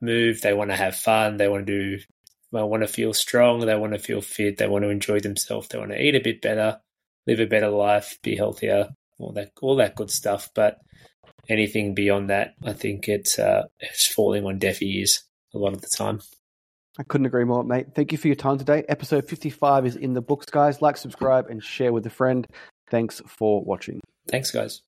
move. 0.00 0.40
They 0.40 0.54
want 0.54 0.70
to 0.70 0.76
have 0.76 0.96
fun. 0.96 1.36
They 1.36 1.48
want 1.48 1.66
to 1.66 1.96
do. 1.96 2.02
They 2.52 2.62
want 2.62 2.82
to 2.82 2.88
feel 2.88 3.12
strong. 3.12 3.60
They 3.60 3.76
want 3.76 3.92
to 3.92 3.98
feel 3.98 4.22
fit. 4.22 4.56
They 4.56 4.68
want 4.68 4.84
to 4.84 4.90
enjoy 4.90 5.20
themselves. 5.20 5.68
They 5.68 5.78
want 5.78 5.90
to 5.90 6.02
eat 6.02 6.14
a 6.14 6.20
bit 6.20 6.40
better, 6.40 6.80
live 7.26 7.40
a 7.40 7.46
better 7.46 7.68
life, 7.68 8.18
be 8.22 8.36
healthier, 8.36 8.88
all 9.18 9.32
that 9.32 9.50
all 9.60 9.76
that 9.76 9.96
good 9.96 10.10
stuff. 10.10 10.50
But 10.54 10.78
anything 11.48 11.94
beyond 11.94 12.30
that, 12.30 12.54
I 12.64 12.72
think 12.72 13.08
it's 13.08 13.38
uh, 13.38 13.64
it's 13.80 14.06
falling 14.06 14.46
on 14.46 14.58
deaf 14.58 14.80
ears 14.82 15.24
a 15.54 15.58
lot 15.58 15.72
of 15.72 15.80
the 15.80 15.88
time. 15.94 16.20
I 16.98 17.04
couldn't 17.04 17.26
agree 17.26 17.44
more, 17.44 17.62
mate. 17.62 17.94
Thank 17.94 18.10
you 18.10 18.18
for 18.18 18.26
your 18.26 18.34
time 18.34 18.58
today. 18.58 18.84
Episode 18.88 19.28
55 19.28 19.86
is 19.86 19.96
in 19.96 20.14
the 20.14 20.20
books, 20.20 20.46
guys. 20.46 20.82
Like, 20.82 20.96
subscribe, 20.96 21.46
and 21.48 21.62
share 21.62 21.92
with 21.92 22.04
a 22.06 22.10
friend. 22.10 22.46
Thanks 22.90 23.22
for 23.26 23.62
watching. 23.62 24.00
Thanks, 24.28 24.50
guys. 24.50 24.82